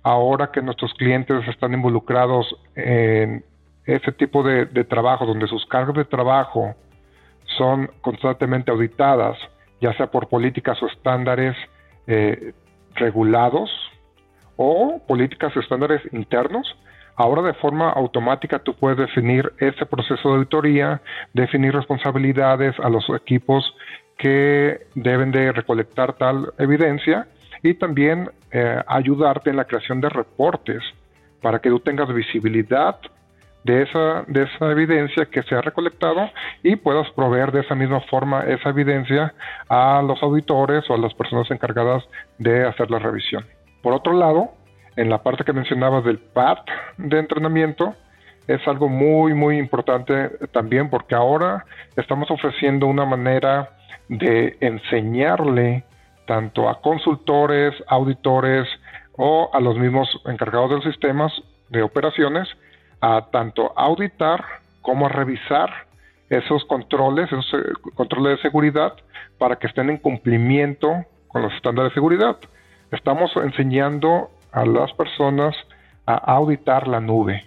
ahora 0.03 0.51
que 0.51 0.61
nuestros 0.61 0.93
clientes 0.93 1.47
están 1.47 1.73
involucrados 1.73 2.55
en 2.75 3.43
ese 3.85 4.11
tipo 4.11 4.43
de, 4.43 4.65
de 4.65 4.83
trabajo, 4.83 5.25
donde 5.25 5.47
sus 5.47 5.65
cargas 5.65 5.95
de 5.95 6.05
trabajo 6.05 6.75
son 7.57 7.89
constantemente 8.01 8.71
auditadas, 8.71 9.37
ya 9.81 9.93
sea 9.93 10.07
por 10.07 10.27
políticas 10.27 10.81
o 10.83 10.87
estándares 10.87 11.55
eh, 12.09 12.53
regulados 12.95 13.69
o 14.57 14.99
políticas 15.07 15.55
estándares 15.55 16.01
internos. 16.11 16.75
Ahora 17.15 17.41
de 17.43 17.53
forma 17.53 17.89
automática 17.91 18.59
tú 18.59 18.73
puedes 18.73 18.97
definir 18.97 19.53
ese 19.59 19.85
proceso 19.85 20.29
de 20.29 20.35
auditoría, 20.35 21.01
definir 21.33 21.73
responsabilidades 21.73 22.77
a 22.79 22.89
los 22.89 23.07
equipos 23.09 23.63
que 24.17 24.87
deben 24.95 25.31
de 25.31 25.51
recolectar 25.51 26.13
tal 26.13 26.51
evidencia 26.57 27.27
y 27.61 27.75
también 27.75 28.31
eh, 28.51 28.81
ayudarte 28.87 29.51
en 29.51 29.57
la 29.57 29.65
creación 29.65 30.01
de 30.01 30.09
reportes 30.09 30.81
para 31.41 31.59
que 31.59 31.69
tú 31.69 31.79
tengas 31.79 32.11
visibilidad 32.13 32.99
de 33.63 33.83
esa, 33.83 34.23
de 34.27 34.43
esa 34.43 34.71
evidencia 34.71 35.25
que 35.25 35.43
se 35.43 35.55
ha 35.55 35.61
recolectado 35.61 36.29
y 36.63 36.75
puedas 36.77 37.09
proveer 37.11 37.51
de 37.51 37.61
esa 37.61 37.75
misma 37.75 37.99
forma 38.01 38.43
esa 38.43 38.69
evidencia 38.69 39.33
a 39.67 40.01
los 40.01 40.21
auditores 40.23 40.89
o 40.89 40.93
a 40.93 40.97
las 40.97 41.13
personas 41.13 41.49
encargadas 41.51 42.03
de 42.37 42.65
hacer 42.65 42.89
la 42.89 42.99
revisión. 42.99 43.45
Por 43.81 43.93
otro 43.93 44.13
lado, 44.13 44.51
en 44.95 45.09
la 45.09 45.23
parte 45.23 45.43
que 45.43 45.53
mencionabas 45.53 46.03
del 46.03 46.19
PAT 46.19 46.59
de 46.97 47.19
entrenamiento, 47.19 47.95
es 48.47 48.67
algo 48.67 48.89
muy, 48.89 49.33
muy 49.33 49.59
importante 49.59 50.29
también 50.51 50.89
porque 50.89 51.15
ahora 51.15 51.65
estamos 51.95 52.31
ofreciendo 52.31 52.87
una 52.87 53.05
manera 53.05 53.69
de 54.07 54.57
enseñarle 54.59 55.83
tanto 56.25 56.67
a 56.67 56.81
consultores, 56.81 57.75
auditores 57.87 58.67
o 59.17 59.49
a 59.53 59.59
los 59.59 59.77
mismos 59.77 60.09
encargados 60.25 60.69
de 60.69 60.75
los 60.77 60.85
sistemas 60.85 61.31
de 61.69 61.83
operaciones 61.83 62.47
a 63.01 63.27
tanto 63.31 63.73
auditar 63.75 64.43
como 64.81 65.05
a 65.05 65.09
revisar 65.09 65.69
esos 66.29 66.63
controles, 66.65 67.31
esos 67.31 67.53
eh, 67.53 67.73
controles 67.95 68.37
de 68.37 68.41
seguridad 68.41 68.93
para 69.37 69.57
que 69.57 69.67
estén 69.67 69.89
en 69.89 69.97
cumplimiento 69.97 71.05
con 71.27 71.41
los 71.41 71.53
estándares 71.53 71.91
de 71.91 71.95
seguridad. 71.95 72.37
Estamos 72.91 73.31
enseñando 73.35 74.29
a 74.51 74.65
las 74.65 74.91
personas 74.93 75.55
a 76.05 76.15
auditar 76.15 76.87
la 76.87 76.99
nube 76.99 77.45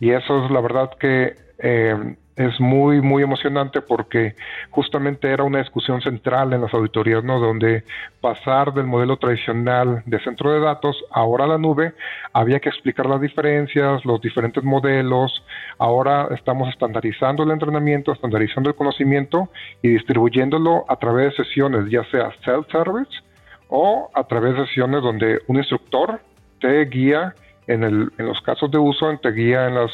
y 0.00 0.10
eso 0.10 0.44
es 0.44 0.50
la 0.50 0.60
verdad 0.60 0.90
que 0.98 1.36
eh, 1.58 2.16
es 2.36 2.58
muy, 2.58 3.00
muy 3.00 3.22
emocionante 3.22 3.80
porque 3.80 4.34
justamente 4.70 5.30
era 5.30 5.44
una 5.44 5.60
discusión 5.60 6.00
central 6.00 6.52
en 6.52 6.62
las 6.62 6.74
auditorías, 6.74 7.22
¿no? 7.22 7.38
Donde 7.38 7.84
pasar 8.20 8.74
del 8.74 8.86
modelo 8.86 9.16
tradicional 9.18 10.02
de 10.06 10.18
centro 10.20 10.52
de 10.52 10.60
datos 10.60 10.96
ahora 11.10 11.44
a 11.44 11.48
la 11.48 11.58
nube, 11.58 11.94
había 12.32 12.58
que 12.58 12.68
explicar 12.68 13.06
las 13.06 13.20
diferencias, 13.20 14.04
los 14.04 14.20
diferentes 14.20 14.64
modelos. 14.64 15.44
Ahora 15.78 16.28
estamos 16.32 16.68
estandarizando 16.70 17.44
el 17.44 17.52
entrenamiento, 17.52 18.12
estandarizando 18.12 18.68
el 18.68 18.76
conocimiento 18.76 19.48
y 19.82 19.90
distribuyéndolo 19.90 20.84
a 20.88 20.96
través 20.96 21.36
de 21.36 21.44
sesiones, 21.44 21.88
ya 21.88 22.04
sea 22.10 22.30
self-service 22.44 23.22
o 23.68 24.10
a 24.12 24.24
través 24.24 24.56
de 24.56 24.66
sesiones 24.66 25.02
donde 25.02 25.40
un 25.46 25.56
instructor 25.56 26.20
te 26.60 26.84
guía 26.86 27.34
en, 27.66 27.84
el, 27.84 28.12
en 28.18 28.26
los 28.26 28.40
casos 28.42 28.70
de 28.70 28.78
uso, 28.78 29.16
te 29.18 29.30
guía 29.30 29.68
en, 29.68 29.74
las, 29.76 29.90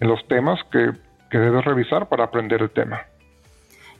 en 0.00 0.08
los 0.08 0.26
temas 0.26 0.58
que 0.70 0.92
que 1.32 1.38
debes 1.38 1.64
revisar 1.64 2.08
para 2.08 2.24
aprender 2.24 2.60
el 2.60 2.70
tema. 2.70 3.06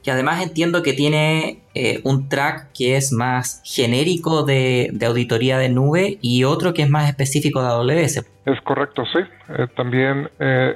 Y 0.05 0.11
además 0.11 0.43
entiendo 0.43 0.83
que 0.83 0.93
tiene 0.93 1.63
eh, 1.75 2.01
un 2.05 2.29
track 2.29 2.73
que 2.73 2.97
es 2.97 3.13
más 3.13 3.63
genérico 3.65 4.43
de, 4.43 4.93
auditoría 5.07 5.59
de 5.59 5.69
nube 5.69 6.19
y 6.21 6.45
otro 6.45 6.75
que 6.75 6.83
es 6.83 6.91
más 6.91 7.09
específico 7.09 7.63
de 7.63 7.69
AWS. 7.69 8.27
Es 8.45 8.61
correcto, 8.63 9.05
sí. 9.13 9.21
Eh, 9.57 9.69
también 9.77 10.29
eh, 10.41 10.75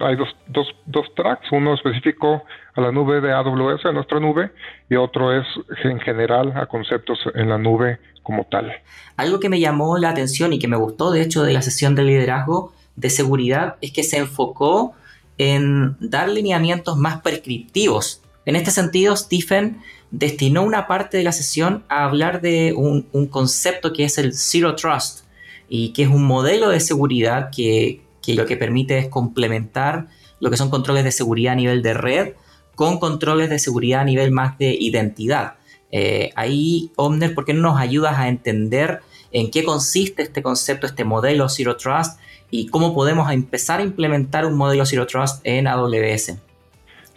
hay 0.00 0.16
dos, 0.16 0.28
dos, 0.48 0.66
dos, 0.86 1.06
tracks, 1.14 1.52
uno 1.52 1.74
específico 1.74 2.42
a 2.74 2.80
la 2.80 2.90
nube 2.90 3.20
de 3.20 3.30
AWS, 3.30 3.84
a 3.84 3.92
nuestra 3.92 4.18
nube, 4.18 4.50
y 4.88 4.96
otro 4.96 5.38
es 5.38 5.46
en 5.84 6.00
general 6.00 6.52
a 6.56 6.66
conceptos 6.66 7.18
en 7.34 7.50
la 7.50 7.58
nube 7.58 7.98
como 8.22 8.44
tal. 8.44 8.72
Algo 9.18 9.38
que 9.38 9.50
me 9.50 9.60
llamó 9.60 9.98
la 9.98 10.08
atención 10.08 10.54
y 10.54 10.58
que 10.58 10.68
me 10.68 10.78
gustó, 10.78 11.12
de 11.12 11.20
hecho, 11.20 11.42
de 11.44 11.52
la 11.52 11.60
sesión 11.60 11.94
de 11.94 12.04
liderazgo 12.04 12.72
de 12.96 13.10
seguridad 13.10 13.76
es 13.80 13.92
que 13.92 14.02
se 14.02 14.18
enfocó 14.18 14.94
en 15.38 15.96
dar 16.00 16.28
lineamientos 16.28 16.96
más 16.96 17.20
prescriptivos. 17.22 18.22
En 18.44 18.56
este 18.56 18.70
sentido, 18.70 19.16
Stephen 19.16 19.80
destinó 20.10 20.62
una 20.62 20.86
parte 20.86 21.16
de 21.16 21.24
la 21.24 21.32
sesión 21.32 21.84
a 21.88 22.04
hablar 22.04 22.40
de 22.40 22.74
un, 22.76 23.02
concepto 23.28 23.92
que 23.92 24.04
es 24.04 24.18
el 24.18 24.34
Zero 24.34 24.76
Trust 24.76 25.24
y 25.68 25.92
que 25.92 26.02
es 26.02 26.08
un 26.08 26.24
modelo 26.24 26.68
de 26.68 26.80
seguridad 26.80 27.50
que, 27.54 28.02
lo 28.26 28.46
que 28.46 28.56
permite 28.56 28.98
es 28.98 29.08
complementar 29.08 30.08
lo 30.38 30.50
que 30.50 30.56
son 30.56 30.70
controles 30.70 31.04
de 31.04 31.12
seguridad 31.12 31.52
a 31.52 31.56
nivel 31.56 31.82
de 31.82 31.94
red 31.94 32.32
con 32.74 32.98
controles 32.98 33.48
de 33.48 33.58
seguridad 33.58 34.00
a 34.02 34.04
nivel 34.04 34.30
más 34.30 34.58
de 34.58 34.76
identidad. 34.78 35.54
Eh, 35.90 36.30
ahí, 36.36 36.90
Omner, 36.96 37.34
¿por 37.34 37.44
qué 37.44 37.52
no 37.52 37.62
nos 37.62 37.78
ayudas 37.78 38.18
a 38.18 38.28
entender 38.28 39.00
en 39.30 39.50
qué 39.50 39.64
consiste 39.64 40.22
este 40.22 40.42
concepto, 40.42 40.86
este 40.86 41.04
modelo 41.04 41.48
Zero 41.48 41.76
Trust 41.76 42.18
y 42.52 42.68
cómo 42.68 42.94
podemos 42.94 43.32
empezar 43.32 43.80
a 43.80 43.82
implementar 43.82 44.44
un 44.44 44.56
modelo 44.58 44.84
Zero 44.84 45.06
Trust 45.06 45.40
en 45.44 45.66
AWS. 45.66 46.38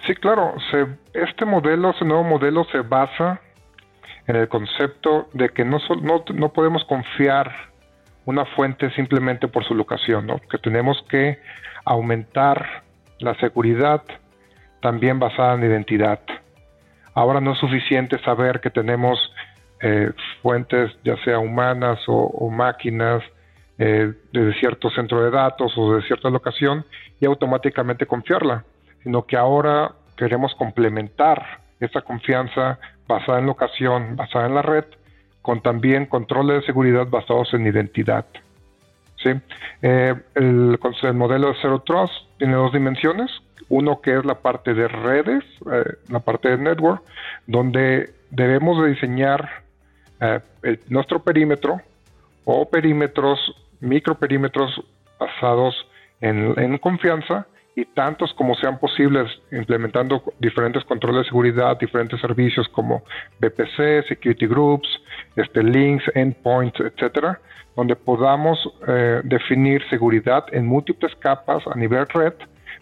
Sí, 0.07 0.15
claro. 0.15 0.55
este 1.13 1.45
modelo, 1.45 1.89
este 1.89 2.05
nuevo 2.05 2.23
modelo 2.23 2.65
se 2.71 2.79
basa 2.79 3.41
en 4.27 4.37
el 4.37 4.47
concepto 4.47 5.27
de 5.33 5.49
que 5.49 5.65
no, 5.65 5.77
no, 6.01 6.53
podemos 6.53 6.85
confiar 6.85 7.51
una 8.23 8.45
fuente 8.45 8.89
simplemente 8.91 9.49
por 9.49 9.65
su 9.65 9.75
locación, 9.75 10.25
¿no? 10.25 10.39
que 10.49 10.57
tenemos 10.57 11.03
que 11.09 11.37
aumentar 11.83 12.83
la 13.19 13.35
seguridad 13.35 14.03
también 14.81 15.19
basada 15.19 15.55
en 15.55 15.65
identidad. 15.65 16.21
Ahora 17.13 17.41
no 17.41 17.51
es 17.51 17.59
suficiente 17.59 18.17
saber 18.23 18.61
que 18.61 18.69
tenemos 18.69 19.19
eh, 19.81 20.13
fuentes 20.41 20.91
ya 21.03 21.17
sea 21.25 21.39
humanas 21.39 21.99
o 22.07 22.49
máquinas 22.49 23.21
eh, 23.77 24.13
de 24.31 24.53
cierto 24.53 24.89
centro 24.89 25.21
de 25.21 25.31
datos 25.31 25.73
o 25.77 25.95
de 25.95 26.01
cierta 26.03 26.29
locación 26.29 26.85
y 27.19 27.25
automáticamente 27.25 28.05
confiarla, 28.05 28.63
sino 29.03 29.25
que 29.25 29.35
ahora 29.35 29.91
queremos 30.15 30.55
complementar 30.55 31.59
esa 31.81 32.01
confianza 32.01 32.79
basada 33.05 33.39
en 33.39 33.47
locación, 33.47 34.15
basada 34.15 34.45
en 34.45 34.55
la 34.55 34.61
red, 34.61 34.85
con 35.41 35.61
también 35.61 36.05
controles 36.05 36.61
de 36.61 36.65
seguridad 36.67 37.07
basados 37.09 37.53
en 37.53 37.67
identidad. 37.67 38.25
¿sí? 39.21 39.31
Eh, 39.81 40.15
el, 40.35 40.79
modelo 41.13 41.49
de 41.49 41.55
Zero 41.61 41.79
Trust 41.79 42.13
tiene 42.37 42.53
dos 42.53 42.71
dimensiones. 42.71 43.29
Uno 43.67 43.99
que 43.99 44.17
es 44.17 44.23
la 44.23 44.35
parte 44.35 44.73
de 44.73 44.87
redes, 44.87 45.43
eh, 45.69 45.83
la 46.07 46.19
parte 46.21 46.47
de 46.49 46.57
network, 46.57 47.03
donde 47.45 48.13
debemos 48.29 48.81
de 48.81 48.91
diseñar 48.91 49.65
nuestro 50.87 51.19
perímetro 51.21 51.81
o 52.45 52.69
perímetros 52.69 53.37
microperímetros 53.79 54.83
basados 55.19 55.75
en, 56.21 56.77
confianza 56.79 57.47
y 57.75 57.85
tantos 57.85 58.33
como 58.33 58.55
sean 58.55 58.79
posibles, 58.79 59.29
implementando 59.51 60.23
diferentes 60.39 60.83
controles 60.85 61.23
de 61.23 61.29
seguridad, 61.29 61.77
diferentes 61.77 62.19
servicios 62.21 62.67
como 62.69 63.03
BPC, 63.39 64.07
Security 64.07 64.47
Groups, 64.47 64.87
este, 65.35 65.61
links, 65.61 66.03
endpoints, 66.15 66.79
etcétera, 66.79 67.39
donde 67.75 67.95
podamos 67.97 68.57
eh, 68.87 69.21
definir 69.25 69.83
seguridad 69.89 70.45
en 70.51 70.65
múltiples 70.65 71.13
capas 71.17 71.63
a 71.67 71.75
nivel 71.75 72.07
red, 72.07 72.33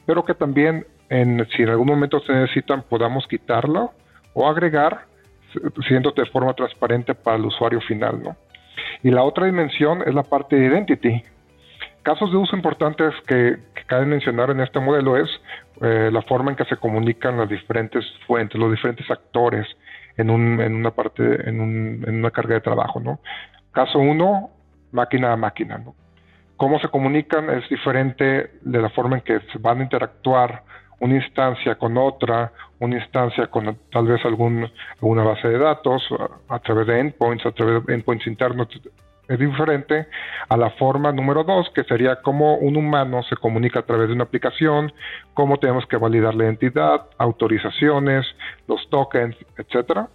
pero 0.05 0.23
que 0.23 0.35
también, 0.35 0.85
en, 1.09 1.47
si 1.55 1.63
en 1.63 1.69
algún 1.69 1.87
momento 1.87 2.19
se 2.19 2.33
necesitan, 2.33 2.83
podamos 2.83 3.25
quitarlo 3.27 3.93
o 4.33 4.47
agregar, 4.47 5.05
siendo 5.87 6.11
de 6.11 6.25
forma 6.27 6.53
transparente 6.53 7.15
para 7.15 7.37
el 7.37 7.45
usuario 7.45 7.81
final, 7.81 8.21
¿no? 8.23 8.35
Y 9.03 9.11
la 9.11 9.23
otra 9.23 9.45
dimensión 9.45 10.03
es 10.05 10.13
la 10.13 10.23
parte 10.23 10.55
de 10.55 10.67
identity. 10.67 11.23
Casos 12.03 12.31
de 12.31 12.37
uso 12.37 12.55
importantes 12.55 13.13
que, 13.27 13.57
cabe 13.87 14.05
mencionar 14.05 14.49
en 14.49 14.61
este 14.61 14.79
modelo 14.79 15.17
es 15.17 15.29
eh, 15.81 16.09
la 16.11 16.21
forma 16.21 16.51
en 16.51 16.57
que 16.57 16.65
se 16.65 16.77
comunican 16.77 17.37
las 17.37 17.49
diferentes 17.49 18.05
fuentes, 18.25 18.59
los 18.59 18.71
diferentes 18.71 19.09
actores 19.11 19.67
en, 20.15 20.29
en, 20.29 20.75
una 20.75 22.31
carga 22.31 22.55
de 22.55 22.61
trabajo. 22.61 22.99
¿no? 22.99 23.19
Caso 23.71 23.99
uno, 23.99 24.51
máquina 24.91 25.33
a 25.33 25.37
máquina. 25.37 25.77
¿no? 25.77 25.95
Cómo 26.57 26.79
se 26.79 26.87
comunican 26.87 27.49
es 27.49 27.67
diferente 27.69 28.51
de 28.61 28.81
la 28.81 28.89
forma 28.89 29.17
en 29.17 29.21
que 29.21 29.39
se 29.51 29.57
van 29.59 29.79
a 29.79 29.83
interactuar 29.83 30.63
una 31.03 31.15
instancia 31.15 31.75
con 31.75 31.97
otra, 31.97 32.53
una 32.79 32.95
instancia 32.95 33.47
con 33.47 33.77
tal 33.91 34.07
vez 34.07 34.23
algún, 34.23 34.71
alguna 35.01 35.23
base 35.23 35.49
de 35.49 35.57
datos 35.57 36.01
a, 36.47 36.59
través 36.59 36.87
de 36.87 36.99
endpoints, 36.99 37.45
a 37.45 37.51
través 37.51 37.85
de 37.85 37.93
endpoints 37.93 38.25
internos, 38.25 38.69
es 39.27 39.39
diferente 39.39 40.07
a 40.47 40.55
la 40.55 40.69
forma 40.71 41.11
número 41.11 41.43
dos, 41.43 41.69
que 41.75 41.83
sería 41.83 42.21
cómo 42.21 42.55
un 42.55 42.77
humano 42.77 43.21
se 43.23 43.35
comunica 43.35 43.79
a 43.79 43.85
través 43.85 44.07
de 44.07 44.13
una 44.13 44.23
aplicación, 44.23 44.93
cómo 45.33 45.57
tenemos 45.57 45.85
que 45.87 45.97
validar 45.97 46.35
la 46.35 46.45
identidad, 46.45 47.07
autorizaciones, 47.17 48.25
los 48.67 48.89
tokens, 48.89 49.35
etcétera. 49.57 50.07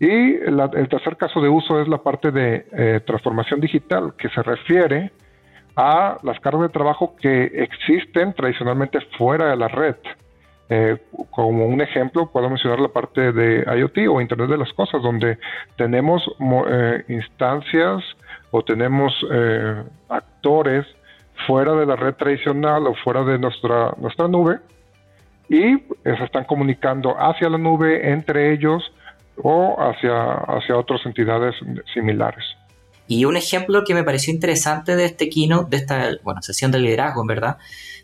Y 0.00 0.36
el 0.36 0.88
tercer 0.88 1.16
caso 1.16 1.40
de 1.40 1.48
uso 1.48 1.80
es 1.80 1.88
la 1.88 1.98
parte 1.98 2.30
de 2.30 2.66
eh, 2.72 3.00
transformación 3.06 3.60
digital, 3.60 4.14
que 4.16 4.28
se 4.30 4.42
refiere 4.42 5.12
a 5.76 6.18
las 6.22 6.38
cargas 6.40 6.62
de 6.62 6.68
trabajo 6.68 7.14
que 7.20 7.44
existen 7.44 8.32
tradicionalmente 8.34 9.00
fuera 9.18 9.50
de 9.50 9.56
la 9.56 9.68
red. 9.68 9.96
Eh, 10.70 10.96
como 11.30 11.66
un 11.66 11.80
ejemplo, 11.80 12.30
puedo 12.30 12.48
mencionar 12.48 12.80
la 12.80 12.88
parte 12.88 13.32
de 13.32 13.64
IoT 13.78 14.08
o 14.08 14.20
Internet 14.20 14.48
de 14.48 14.58
las 14.58 14.72
Cosas, 14.72 15.02
donde 15.02 15.38
tenemos 15.76 16.22
eh, 16.68 17.04
instancias 17.08 18.02
o 18.50 18.62
tenemos 18.62 19.12
eh, 19.30 19.82
actores 20.08 20.86
fuera 21.46 21.74
de 21.74 21.86
la 21.86 21.96
red 21.96 22.14
tradicional 22.14 22.86
o 22.86 22.94
fuera 22.94 23.24
de 23.24 23.38
nuestra, 23.38 23.92
nuestra 23.98 24.28
nube 24.28 24.60
y 25.48 25.76
se 26.02 26.24
están 26.24 26.44
comunicando 26.44 27.14
hacia 27.18 27.50
la 27.50 27.58
nube 27.58 28.10
entre 28.10 28.52
ellos 28.52 28.92
o 29.42 29.76
hacia, 29.78 30.34
hacia 30.34 30.76
otras 30.76 31.04
entidades 31.04 31.54
similares. 31.92 32.44
Y 33.06 33.24
un 33.26 33.36
ejemplo 33.36 33.84
que 33.84 33.94
me 33.94 34.04
pareció 34.04 34.32
interesante 34.32 34.96
de 34.96 35.04
este 35.04 35.28
keynote, 35.28 35.70
de 35.70 35.76
esta 35.76 36.10
bueno, 36.22 36.40
sesión 36.42 36.70
de 36.70 36.78
liderazgo, 36.78 37.20
en 37.20 37.26
verdad, 37.26 37.58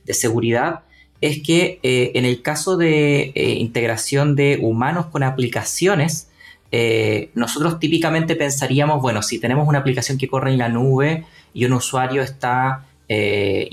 de 0.05 0.15
seguridad, 0.15 0.81
es 1.21 1.43
que 1.43 1.81
eh, 1.83 2.13
en 2.15 2.25
el 2.25 2.43
caso 2.43 2.77
de 2.77 3.33
eh, 3.35 3.55
integración 3.59 4.37
de 4.37 4.59
humanos 4.63 5.07
con 5.07 5.23
aplicaciones, 5.23 6.29
eh, 6.73 7.31
nosotros 7.35 7.79
típicamente 7.79 8.37
pensaríamos, 8.37 9.03
bueno, 9.03 9.23
si 9.23 9.39
tenemos 9.39 9.69
una 9.69 9.81
aplicación 9.81 10.19
que 10.19 10.29
corre 10.29 10.53
en 10.53 10.59
la 10.59 10.69
nube 10.69 11.25
y 11.53 11.65
un 11.65 11.73
usuario 11.73 12.23
está 12.23 12.87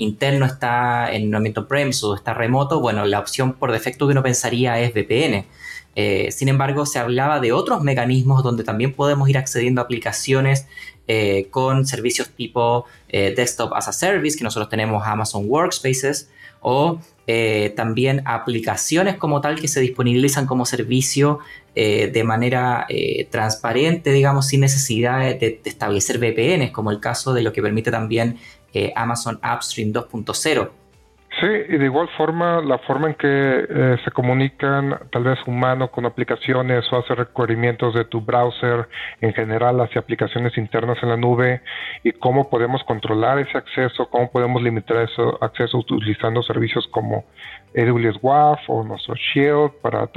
interno, 0.00 0.46
está 0.46 1.14
en 1.14 1.28
un 1.28 1.36
ambiente 1.36 1.62
premise 1.62 2.04
o 2.04 2.16
está 2.16 2.34
remoto, 2.34 2.80
bueno, 2.80 3.06
la 3.06 3.20
opción 3.20 3.52
por 3.52 3.70
defecto 3.70 4.08
que 4.08 4.10
uno 4.10 4.20
pensaría 4.24 4.80
es 4.80 4.92
VPN. 4.92 5.46
sin 6.32 6.48
embargo, 6.48 6.84
se 6.86 6.98
hablaba 6.98 7.38
de 7.38 7.52
otros 7.52 7.84
mecanismos 7.84 8.42
donde 8.42 8.64
también 8.64 8.94
podemos 8.94 9.28
ir 9.28 9.38
accediendo 9.38 9.80
a 9.80 9.84
aplicaciones 9.84 10.66
eh, 11.10 11.48
con 11.50 11.86
servicios 11.86 12.28
tipo 12.28 12.84
eh, 13.08 13.32
Desktop 13.34 13.72
as 13.72 13.88
a 13.88 13.92
Service, 13.94 14.36
que 14.36 14.44
nosotros 14.44 14.68
tenemos 14.68 15.02
Amazon 15.06 15.44
Workspaces, 15.46 16.28
o 16.60 17.00
eh, 17.26 17.72
también 17.74 18.20
aplicaciones 18.26 19.16
como 19.16 19.40
tal 19.40 19.58
que 19.58 19.68
se 19.68 19.80
disponibilizan 19.80 20.46
como 20.46 20.66
servicio 20.66 21.38
de 21.74 22.24
manera 22.24 22.88
transparente, 23.30 24.10
digamos, 24.10 24.48
sin 24.48 24.62
necesidad 24.62 25.20
de, 25.20 25.60
establecer 25.64 26.18
VPNs, 26.18 26.72
como 26.72 26.90
el 26.90 26.98
caso 26.98 27.32
de 27.32 27.42
lo 27.42 27.52
que 27.52 27.62
permite 27.62 27.92
también 27.92 28.36
Amazon 28.96 29.38
AppStream 29.42 29.92
2.0. 29.92 30.70
Sí, 31.40 31.46
y 31.46 31.76
de 31.76 31.84
igual 31.84 32.08
forma, 32.16 32.60
la 32.62 32.78
forma 32.78 33.08
en 33.08 33.14
que 33.14 33.28
eh, 33.28 33.96
se 34.04 34.10
comunican 34.10 34.98
tal 35.12 35.22
vez 35.22 35.38
humano 35.46 35.88
con 35.88 36.04
aplicaciones 36.04 36.84
o 36.92 36.98
hace 36.98 37.14
requerimientos 37.14 37.94
de 37.94 38.06
tu 38.06 38.20
browser 38.20 38.88
en 39.20 39.32
general 39.34 39.80
hacia 39.80 40.00
aplicaciones 40.00 40.58
internas 40.58 40.98
en 41.00 41.10
la 41.10 41.16
nube 41.16 41.60
y 42.02 42.10
cómo 42.10 42.50
podemos 42.50 42.82
controlar 42.82 43.38
ese 43.38 43.56
acceso, 43.56 44.08
cómo 44.10 44.32
podemos 44.32 44.60
limitar 44.62 44.96
ese 44.96 45.22
acceso 45.40 45.78
utilizando 45.78 46.42
servicios 46.42 46.88
como 46.90 47.24
AWS 47.76 48.18
WAF 48.20 48.58
o 48.66 48.82
nuestro 48.82 49.14
Shield 49.14 49.74
para 49.80 50.08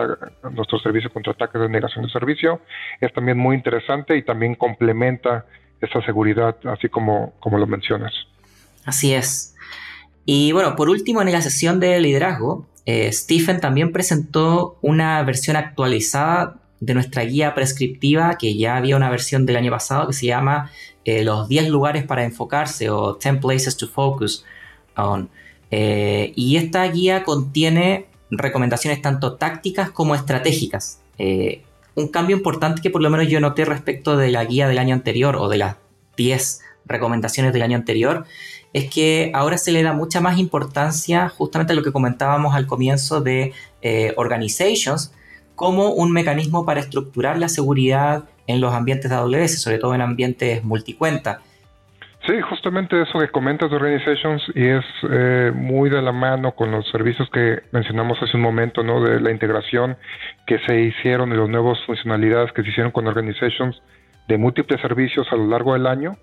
nuestro 0.52 0.80
servicio 0.80 1.12
contra 1.14 1.34
ataques 1.34 1.62
de 1.62 1.70
negación 1.70 2.06
de 2.06 2.12
servicio, 2.12 2.62
es 3.00 3.14
también 3.14 3.38
muy 3.38 3.56
interesante 3.56 4.18
y 4.18 4.24
también 4.24 4.56
complementa 4.56 5.46
esa 5.80 6.02
seguridad, 6.02 6.56
así 6.66 6.90
como, 6.90 7.34
como 7.40 7.60
lo 7.60 7.68
mencionas. 7.68 8.14
Así 8.86 9.14
es. 9.14 9.51
Y 10.34 10.54
bueno, 10.54 10.78
por 10.78 10.90
último, 10.90 11.22
en 11.22 11.30
la 11.30 11.42
sesión 11.42 11.82
de 11.82 12.00
liderazgo, 12.00 12.66
eh, 12.86 13.12
Stephen 13.12 13.60
también 13.60 13.92
presentó 13.92 14.78
una 14.82 15.22
versión 15.24 15.58
actualizada 15.58 16.62
de 16.80 16.94
nuestra 16.94 17.24
guía 17.24 17.54
prescriptiva, 17.54 18.38
que 18.38 18.56
ya 18.56 18.78
había 18.78 18.96
una 18.96 19.10
versión 19.10 19.46
del 19.46 19.58
año 19.58 19.72
pasado 19.72 20.08
que 20.08 20.14
se 20.14 20.28
llama 20.28 20.72
eh, 21.04 21.26
Los 21.26 21.50
10 21.50 21.68
lugares 21.68 22.06
para 22.06 22.24
enfocarse 22.24 22.90
o 22.90 23.20
10 23.22 23.42
places 23.42 23.76
to 23.76 23.90
focus 23.90 24.46
on. 24.96 25.30
Eh, 25.70 26.32
y 26.38 26.56
esta 26.56 26.88
guía 26.88 27.26
contiene 27.26 28.06
recomendaciones 28.30 29.02
tanto 29.02 29.34
tácticas 29.34 29.92
como 29.92 30.16
estratégicas. 30.16 31.02
un 31.94 32.08
cambio 32.08 32.38
importante 32.38 32.82
que 32.82 32.90
por 32.90 33.02
lo 33.02 33.10
menos 33.10 33.28
yo 33.28 33.42
noté 33.42 33.66
respecto 33.66 34.16
de 34.16 34.32
la 34.32 34.46
guía 34.46 34.70
del 34.70 34.80
año 34.80 34.96
anterior 34.96 35.36
o 35.36 35.50
de 35.50 35.58
las 35.58 35.76
10 36.16 36.62
recomendaciones 36.86 37.52
del 37.52 37.64
año 37.64 37.76
anterior 37.76 38.26
es 38.74 38.90
que 38.90 39.32
ahora 39.34 39.58
se 39.58 39.72
le 39.72 39.84
da 39.84 39.94
mucha 39.94 40.22
más 40.22 40.38
importancia 40.38 41.30
justamente 41.30 41.74
a 41.74 41.76
lo 41.76 41.84
que 41.84 41.92
comentábamos 41.92 42.56
al 42.56 42.68
comienzo 42.68 43.22
de 43.22 43.54
eh, 43.82 44.14
organizations 44.18 45.14
como 45.56 45.92
un 45.92 46.12
mecanismo 46.12 46.66
para 46.66 46.80
estructurar 46.80 47.38
la 47.38 47.50
seguridad 47.50 48.24
en 48.48 48.62
los 48.62 48.74
ambientes 48.74 49.12
de 49.12 49.18
AWS, 49.18 49.62
sobre 49.62 49.78
todo 49.78 49.94
en 49.94 50.02
ambientes 50.02 50.64
multicuenta. 50.64 51.42
Sí, 52.28 52.40
justamente 52.40 53.02
eso 53.02 53.18
que 53.20 53.30
comentas 53.30 53.72
de 53.72 53.78
Organizations 53.78 54.44
y 54.54 54.68
es 54.68 54.86
eh, 55.10 55.52
muy 55.56 55.90
de 55.90 56.04
la 56.04 56.12
mano 56.12 56.52
con 56.52 56.72
los 56.72 56.88
servicios 56.92 57.28
que 57.32 57.64
mencionamos 57.72 58.22
hace 58.22 58.38
un 58.38 58.44
momento, 58.44 58.84
¿no? 58.84 59.04
De 59.04 59.20
la 59.20 59.32
integración 59.32 59.98
que 60.46 60.60
se 60.68 60.82
hicieron 60.82 61.34
y 61.34 61.36
las 61.36 61.50
nuevas 61.50 61.80
funcionalidades 61.86 62.52
que 62.52 62.62
se 62.62 62.70
hicieron 62.70 62.92
con 62.92 63.08
Organizations 63.08 63.82
de 64.28 64.38
múltiples 64.38 64.80
servicios 64.82 65.28
a 65.32 65.36
lo 65.36 65.48
largo 65.48 65.74
del 65.74 65.88
año 65.88 66.16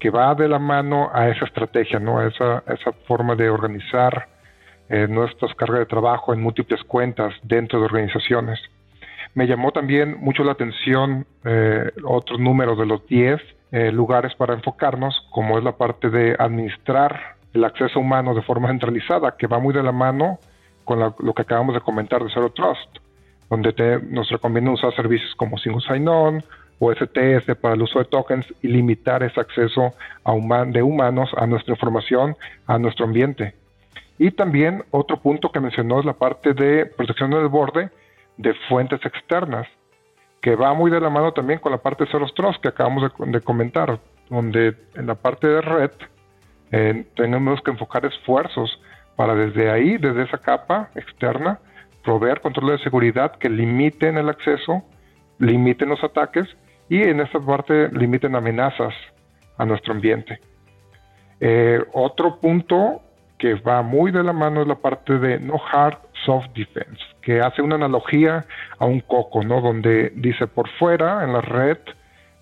que 0.00 0.10
va 0.10 0.34
de 0.34 0.48
la 0.48 0.58
mano 0.58 1.10
a 1.12 1.28
esa 1.28 1.44
estrategia, 1.44 2.00
¿no? 2.00 2.18
a 2.18 2.26
esa, 2.26 2.64
esa 2.66 2.92
forma 3.06 3.36
de 3.36 3.50
organizar 3.50 4.28
eh, 4.88 5.06
nuestras 5.06 5.54
cargas 5.54 5.80
de 5.80 5.86
trabajo 5.86 6.32
en 6.32 6.40
múltiples 6.40 6.82
cuentas 6.84 7.34
dentro 7.42 7.78
de 7.78 7.84
organizaciones. 7.84 8.58
Me 9.34 9.46
llamó 9.46 9.70
también 9.70 10.16
mucho 10.18 10.42
la 10.42 10.52
atención 10.52 11.26
eh, 11.44 11.92
otros 12.02 12.40
números 12.40 12.78
de 12.78 12.86
los 12.86 13.06
10 13.06 13.40
eh, 13.72 13.92
lugares 13.92 14.34
para 14.34 14.54
enfocarnos, 14.54 15.28
como 15.30 15.58
es 15.58 15.62
la 15.62 15.76
parte 15.76 16.10
de 16.10 16.34
administrar 16.36 17.36
el 17.52 17.62
acceso 17.62 18.00
humano 18.00 18.34
de 18.34 18.42
forma 18.42 18.68
centralizada, 18.68 19.36
que 19.36 19.46
va 19.46 19.60
muy 19.60 19.74
de 19.74 19.82
la 19.82 19.92
mano 19.92 20.38
con 20.84 20.98
lo 20.98 21.34
que 21.34 21.42
acabamos 21.42 21.74
de 21.74 21.80
comentar 21.82 22.24
de 22.24 22.30
Zero 22.32 22.50
Trust, 22.50 22.98
donde 23.48 24.00
nos 24.08 24.28
recomienda 24.30 24.72
usar 24.72 24.92
servicios 24.96 25.32
como 25.36 25.56
Single 25.58 25.82
Sign-On 25.86 26.42
o 26.80 26.92
STS 26.92 27.54
para 27.60 27.74
el 27.74 27.82
uso 27.82 27.98
de 28.00 28.06
tokens 28.06 28.46
y 28.62 28.68
limitar 28.68 29.22
ese 29.22 29.38
acceso 29.38 29.92
de 30.66 30.82
humanos 30.82 31.30
a 31.36 31.46
nuestra 31.46 31.74
información, 31.74 32.36
a 32.66 32.78
nuestro 32.78 33.04
ambiente. 33.04 33.54
Y 34.18 34.30
también 34.32 34.82
otro 34.90 35.18
punto 35.18 35.52
que 35.52 35.60
mencionó 35.60 36.00
es 36.00 36.06
la 36.06 36.14
parte 36.14 36.54
de 36.54 36.86
protección 36.86 37.30
del 37.30 37.48
borde 37.48 37.90
de 38.38 38.54
fuentes 38.68 39.04
externas, 39.04 39.68
que 40.40 40.56
va 40.56 40.72
muy 40.72 40.90
de 40.90 41.00
la 41.00 41.10
mano 41.10 41.32
también 41.32 41.58
con 41.58 41.70
la 41.70 41.78
parte 41.78 42.04
de 42.04 42.10
Zero 42.10 42.26
Trust 42.34 42.62
que 42.62 42.68
acabamos 42.68 43.12
de, 43.18 43.40
comentar, 43.42 44.00
donde 44.30 44.74
en 44.94 45.06
la 45.06 45.14
parte 45.14 45.46
de 45.46 45.60
red 45.60 45.90
eh, 46.72 47.04
tenemos 47.14 47.60
que 47.60 47.72
enfocar 47.72 48.06
esfuerzos 48.06 48.80
para 49.16 49.34
desde 49.34 49.70
ahí, 49.70 49.98
desde 49.98 50.22
esa 50.22 50.38
capa 50.38 50.90
externa, 50.94 51.58
proveer 52.02 52.40
controles 52.40 52.78
de 52.78 52.84
seguridad 52.84 53.36
que 53.36 53.50
limiten 53.50 54.16
el 54.16 54.30
acceso, 54.30 54.82
limiten 55.38 55.90
los 55.90 56.02
ataques 56.02 56.48
y 56.90 57.02
en 57.02 57.20
esta 57.20 57.38
parte 57.40 57.88
limiten 57.92 58.34
amenazas 58.34 58.92
a 59.56 59.64
nuestro 59.64 59.94
ambiente. 59.94 60.40
Eh, 61.38 61.82
otro 61.94 62.40
punto 62.40 63.00
que 63.38 63.54
va 63.54 63.80
muy 63.80 64.10
de 64.10 64.22
la 64.22 64.32
mano 64.32 64.60
es 64.60 64.68
la 64.68 64.74
parte 64.74 65.18
de 65.18 65.38
no 65.38 65.58
hard, 65.72 65.98
soft 66.26 66.48
defense, 66.54 67.00
que 67.22 67.40
hace 67.40 67.62
una 67.62 67.76
analogía 67.76 68.44
a 68.78 68.84
un 68.84 69.00
coco, 69.00 69.42
¿no? 69.42 69.60
Donde 69.60 70.12
dice 70.16 70.48
por 70.48 70.68
fuera, 70.78 71.24
en 71.24 71.32
la 71.32 71.40
red, 71.40 71.78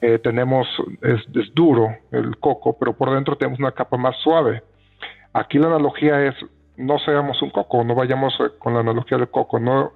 eh, 0.01 0.19
tenemos, 0.19 0.67
es, 1.03 1.21
es, 1.37 1.55
duro 1.55 1.95
el 2.11 2.39
coco, 2.39 2.77
pero 2.79 2.95
por 2.95 3.13
dentro 3.13 3.37
tenemos 3.37 3.61
una 3.61 3.73
capa 3.73 3.99
más 3.99 4.17
suave. 4.17 4.63
Aquí 5.35 5.59
la 5.59 5.67
analogía 5.67 6.25
es, 6.25 6.35
no 6.77 6.99
seamos 7.01 7.41
un 7.43 7.51
coco, 7.51 7.85
no 7.85 7.95
vayamos 7.95 8.35
eh, 8.41 8.45
con 8.59 8.73
la 8.73 8.81
analogía 8.81 9.19
del 9.19 9.29
coco, 9.29 9.61
no 9.61 9.93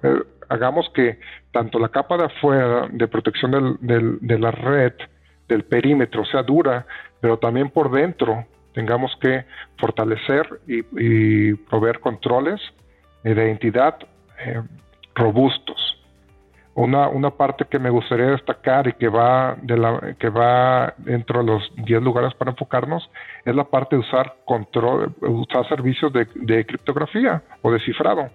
hagamos 0.53 0.89
que 0.93 1.19
tanto 1.51 1.79
la 1.79 1.89
capa 1.89 2.17
de 2.17 2.25
afuera 2.25 2.87
de 2.91 3.07
protección 3.07 3.77
de 3.81 4.39
la 4.39 4.51
red, 4.51 4.93
del 5.47 5.63
perímetro, 5.65 6.23
sea 6.25 6.43
dura, 6.43 6.85
pero 7.19 7.37
también 7.37 7.69
por 7.69 7.91
dentro 7.91 8.45
tengamos 8.73 9.15
que 9.21 9.45
fortalecer 9.77 10.47
y, 10.67 11.53
proveer 11.53 11.99
controles 11.99 12.61
de 13.23 13.31
identidad 13.31 13.97
eh, 14.39 14.61
robustos. 15.15 15.99
Una, 16.75 17.07
una 17.07 17.29
parte 17.29 17.65
que 17.65 17.77
me 17.77 17.91
gustaría 17.91 18.31
destacar 18.31 18.87
y 18.87 18.93
que 18.93 19.07
va, 19.07 19.55
de 19.61 19.77
la, 19.77 20.15
que 20.17 20.29
va 20.29 20.95
dentro 20.97 21.41
de 21.41 21.45
los 21.45 21.71
10 21.85 22.01
lugares 22.01 22.33
para 22.33 22.49
enfocarnos 22.51 23.07
es 23.45 23.55
la 23.55 23.65
parte 23.65 23.95
de 23.95 24.01
usar 24.01 24.37
control, 24.45 25.13
usar 25.21 25.67
servicios 25.69 26.11
de, 26.11 26.27
de 26.33 26.65
criptografía 26.65 27.43
o 27.61 27.71
de 27.71 27.79
cifrado 27.81 28.27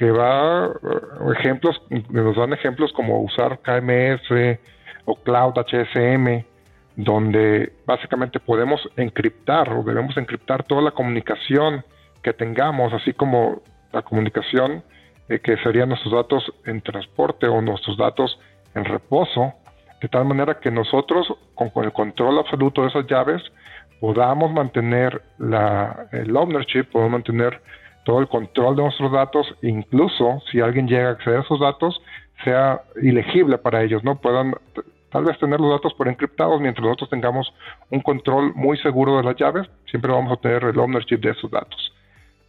que 0.00 0.10
va 0.10 0.64
eh, 0.64 1.32
ejemplos, 1.38 1.78
nos 2.08 2.34
dan 2.34 2.54
ejemplos 2.54 2.90
como 2.94 3.20
usar 3.20 3.58
KMS 3.58 4.58
o 5.04 5.14
Cloud 5.16 5.58
HSM, 5.58 6.42
donde 6.96 7.70
básicamente 7.84 8.40
podemos 8.40 8.80
encriptar 8.96 9.70
o 9.70 9.82
debemos 9.82 10.16
encriptar 10.16 10.62
toda 10.64 10.80
la 10.80 10.92
comunicación 10.92 11.84
que 12.22 12.32
tengamos, 12.32 12.94
así 12.94 13.12
como 13.12 13.60
la 13.92 14.00
comunicación 14.00 14.82
eh, 15.28 15.40
que 15.40 15.58
serían 15.58 15.90
nuestros 15.90 16.14
datos 16.14 16.50
en 16.64 16.80
transporte 16.80 17.46
o 17.46 17.60
nuestros 17.60 17.98
datos 17.98 18.40
en 18.74 18.86
reposo, 18.86 19.52
de 20.00 20.08
tal 20.08 20.24
manera 20.24 20.60
que 20.60 20.70
nosotros, 20.70 21.30
con, 21.54 21.70
el 21.84 21.92
control 21.92 22.38
absoluto 22.38 22.80
de 22.80 22.88
esas 22.88 23.06
llaves, 23.06 23.42
podamos 24.00 24.50
mantener 24.50 25.20
la, 25.36 26.06
el 26.12 26.34
ownership, 26.34 26.84
podamos 26.84 27.12
mantener 27.12 27.60
todo 28.10 28.18
el 28.18 28.26
control 28.26 28.74
de 28.74 28.82
nuestros 28.82 29.12
datos, 29.12 29.46
incluso 29.62 30.42
si 30.50 30.60
alguien 30.60 30.88
llega 30.88 31.10
a 31.10 31.12
acceder 31.12 31.38
a 31.38 31.42
esos 31.42 31.60
datos, 31.60 32.02
sea 32.42 32.80
ilegible 33.00 33.56
para 33.56 33.84
ellos, 33.84 34.02
¿no? 34.02 34.16
Puedan 34.16 34.52
tal 35.12 35.26
vez 35.26 35.38
tener 35.38 35.60
los 35.60 35.70
datos 35.70 35.94
por 35.94 36.08
encriptados 36.08 36.60
mientras 36.60 36.84
nosotros 36.84 37.08
tengamos 37.08 37.54
un 37.88 38.00
control 38.00 38.52
muy 38.56 38.76
seguro 38.78 39.16
de 39.16 39.22
las 39.22 39.36
llaves, 39.36 39.70
siempre 39.88 40.10
vamos 40.10 40.32
a 40.32 40.40
tener 40.40 40.64
el 40.64 40.76
ownership 40.80 41.18
de 41.18 41.30
esos 41.30 41.48
datos. 41.52 41.94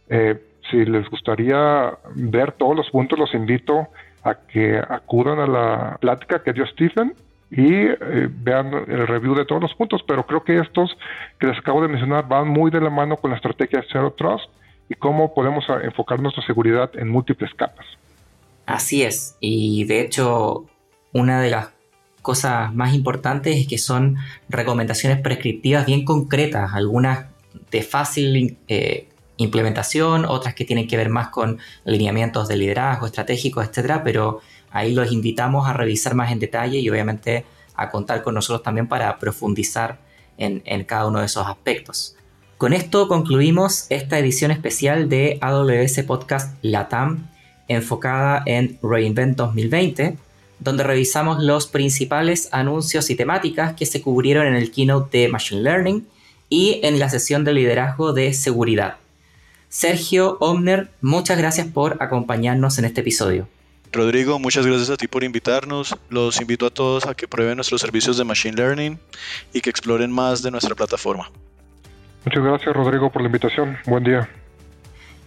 Eh, 0.08 0.36
si 0.68 0.84
les 0.84 1.08
gustaría 1.08 1.92
ver 2.16 2.50
todos 2.52 2.74
los 2.74 2.90
puntos, 2.90 3.16
los 3.16 3.32
invito 3.32 3.86
a 4.24 4.34
que 4.34 4.82
acudan 4.88 5.38
a 5.38 5.46
la 5.46 5.96
plática 6.00 6.42
que 6.42 6.52
dio 6.52 6.66
Stephen 6.66 7.14
y 7.52 7.72
eh, 7.72 7.96
vean 8.28 8.74
el 8.88 9.06
review 9.06 9.36
de 9.36 9.44
todos 9.44 9.62
los 9.62 9.74
puntos, 9.74 10.02
pero 10.08 10.26
creo 10.26 10.42
que 10.42 10.58
estos 10.58 10.90
que 11.38 11.46
les 11.46 11.58
acabo 11.58 11.80
de 11.82 11.86
mencionar 11.86 12.26
van 12.26 12.48
muy 12.48 12.72
de 12.72 12.80
la 12.80 12.90
mano 12.90 13.16
con 13.16 13.30
la 13.30 13.36
estrategia 13.36 13.84
Zero 13.92 14.12
Trust 14.14 14.50
y 14.92 14.94
cómo 14.94 15.32
podemos 15.32 15.64
enfocar 15.82 16.20
nuestra 16.20 16.44
seguridad 16.44 16.90
en 16.94 17.08
múltiples 17.08 17.50
capas. 17.54 17.86
Así 18.66 19.02
es, 19.02 19.36
y 19.40 19.84
de 19.84 20.02
hecho 20.02 20.66
una 21.12 21.40
de 21.40 21.50
las 21.50 21.70
cosas 22.20 22.72
más 22.74 22.94
importantes 22.94 23.56
es 23.56 23.66
que 23.66 23.78
son 23.78 24.16
recomendaciones 24.48 25.20
prescriptivas 25.20 25.86
bien 25.86 26.04
concretas, 26.04 26.72
algunas 26.74 27.26
de 27.70 27.82
fácil 27.82 28.58
eh, 28.68 29.08
implementación, 29.38 30.24
otras 30.24 30.54
que 30.54 30.64
tienen 30.64 30.86
que 30.86 30.96
ver 30.96 31.08
más 31.08 31.28
con 31.28 31.58
lineamientos 31.84 32.48
de 32.48 32.56
liderazgo 32.56 33.06
estratégico, 33.06 33.62
etcétera, 33.62 34.04
pero 34.04 34.40
ahí 34.70 34.92
los 34.92 35.10
invitamos 35.10 35.66
a 35.66 35.72
revisar 35.72 36.14
más 36.14 36.30
en 36.30 36.38
detalle 36.38 36.78
y 36.78 36.88
obviamente 36.88 37.44
a 37.74 37.90
contar 37.90 38.22
con 38.22 38.34
nosotros 38.34 38.62
también 38.62 38.86
para 38.86 39.18
profundizar 39.18 39.98
en 40.38 40.84
cada 40.84 41.06
uno 41.06 41.20
de 41.20 41.26
esos 41.26 41.46
aspectos. 41.46 42.16
Con 42.62 42.74
esto 42.74 43.08
concluimos 43.08 43.86
esta 43.88 44.20
edición 44.20 44.52
especial 44.52 45.08
de 45.08 45.36
AWS 45.40 46.04
Podcast 46.06 46.54
Latam 46.62 47.26
enfocada 47.66 48.44
en 48.46 48.78
Reinvent 48.80 49.36
2020, 49.36 50.16
donde 50.60 50.84
revisamos 50.84 51.42
los 51.42 51.66
principales 51.66 52.48
anuncios 52.52 53.10
y 53.10 53.16
temáticas 53.16 53.74
que 53.74 53.84
se 53.84 54.00
cubrieron 54.00 54.46
en 54.46 54.54
el 54.54 54.70
keynote 54.70 55.18
de 55.18 55.28
Machine 55.28 55.60
Learning 55.60 56.06
y 56.48 56.78
en 56.84 57.00
la 57.00 57.10
sesión 57.10 57.42
de 57.42 57.52
liderazgo 57.52 58.12
de 58.12 58.32
seguridad. 58.32 58.98
Sergio 59.68 60.36
Omner, 60.38 60.88
muchas 61.00 61.38
gracias 61.38 61.66
por 61.66 62.00
acompañarnos 62.00 62.78
en 62.78 62.84
este 62.84 63.00
episodio. 63.00 63.48
Rodrigo, 63.90 64.38
muchas 64.38 64.64
gracias 64.64 64.90
a 64.90 64.96
ti 64.96 65.08
por 65.08 65.24
invitarnos. 65.24 65.96
Los 66.10 66.40
invito 66.40 66.66
a 66.66 66.70
todos 66.70 67.06
a 67.06 67.14
que 67.14 67.26
prueben 67.26 67.56
nuestros 67.56 67.80
servicios 67.80 68.18
de 68.18 68.24
Machine 68.24 68.54
Learning 68.54 69.00
y 69.52 69.60
que 69.62 69.70
exploren 69.70 70.12
más 70.12 70.42
de 70.44 70.52
nuestra 70.52 70.76
plataforma. 70.76 71.28
Muchas 72.24 72.42
gracias 72.42 72.74
Rodrigo 72.74 73.10
por 73.10 73.22
la 73.22 73.26
invitación. 73.26 73.76
Buen 73.86 74.04
día. 74.04 74.28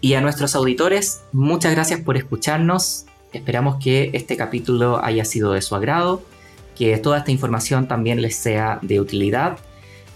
Y 0.02 0.14
a 0.14 0.22
nuestros 0.22 0.56
auditores, 0.56 1.24
muchas 1.32 1.74
gracias 1.74 2.02
por 2.02 2.18
escucharnos. 2.18 3.06
Esperamos 3.34 3.78
que 3.84 4.12
este 4.14 4.38
capítulo 4.38 5.04
haya 5.04 5.26
sido 5.26 5.54
de 5.54 5.62
su 5.62 5.76
agrado, 5.76 6.22
que 6.78 6.98
toda 6.98 7.18
esta 7.18 7.32
información 7.32 7.88
también 7.88 8.22
les 8.22 8.36
sea 8.36 8.80
de 8.82 9.00
utilidad. 9.00 9.58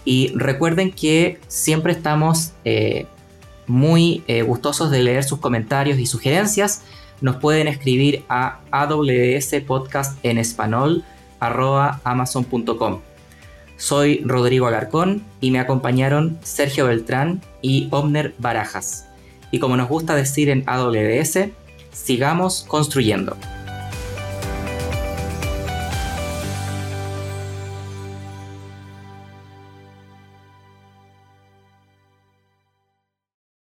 Y 0.04 0.32
recuerden 0.34 0.92
que 0.92 1.38
siempre 1.48 1.92
estamos 1.92 2.52
eh, 2.64 3.06
muy 3.66 4.22
eh, 4.26 4.42
gustosos 4.42 4.90
de 4.90 5.02
leer 5.02 5.24
sus 5.24 5.38
comentarios 5.38 5.98
y 5.98 6.06
sugerencias. 6.06 6.82
Nos 7.20 7.36
pueden 7.36 7.68
escribir 7.68 8.24
a 8.28 8.60
podcast 9.66 10.18
en 10.24 10.38
español 10.38 11.04
amazon.com. 12.04 13.00
Soy 13.80 14.20
Rodrigo 14.26 14.66
Alarcón 14.66 15.24
y 15.40 15.50
me 15.50 15.58
acompañaron 15.58 16.38
Sergio 16.42 16.84
Beltrán 16.84 17.40
y 17.62 17.88
Omner 17.90 18.34
Barajas. 18.36 19.06
Y 19.52 19.58
como 19.58 19.78
nos 19.78 19.88
gusta 19.88 20.14
decir 20.14 20.50
en 20.50 20.64
AWS, 20.66 21.48
sigamos 21.90 22.66
construyendo. 22.68 23.38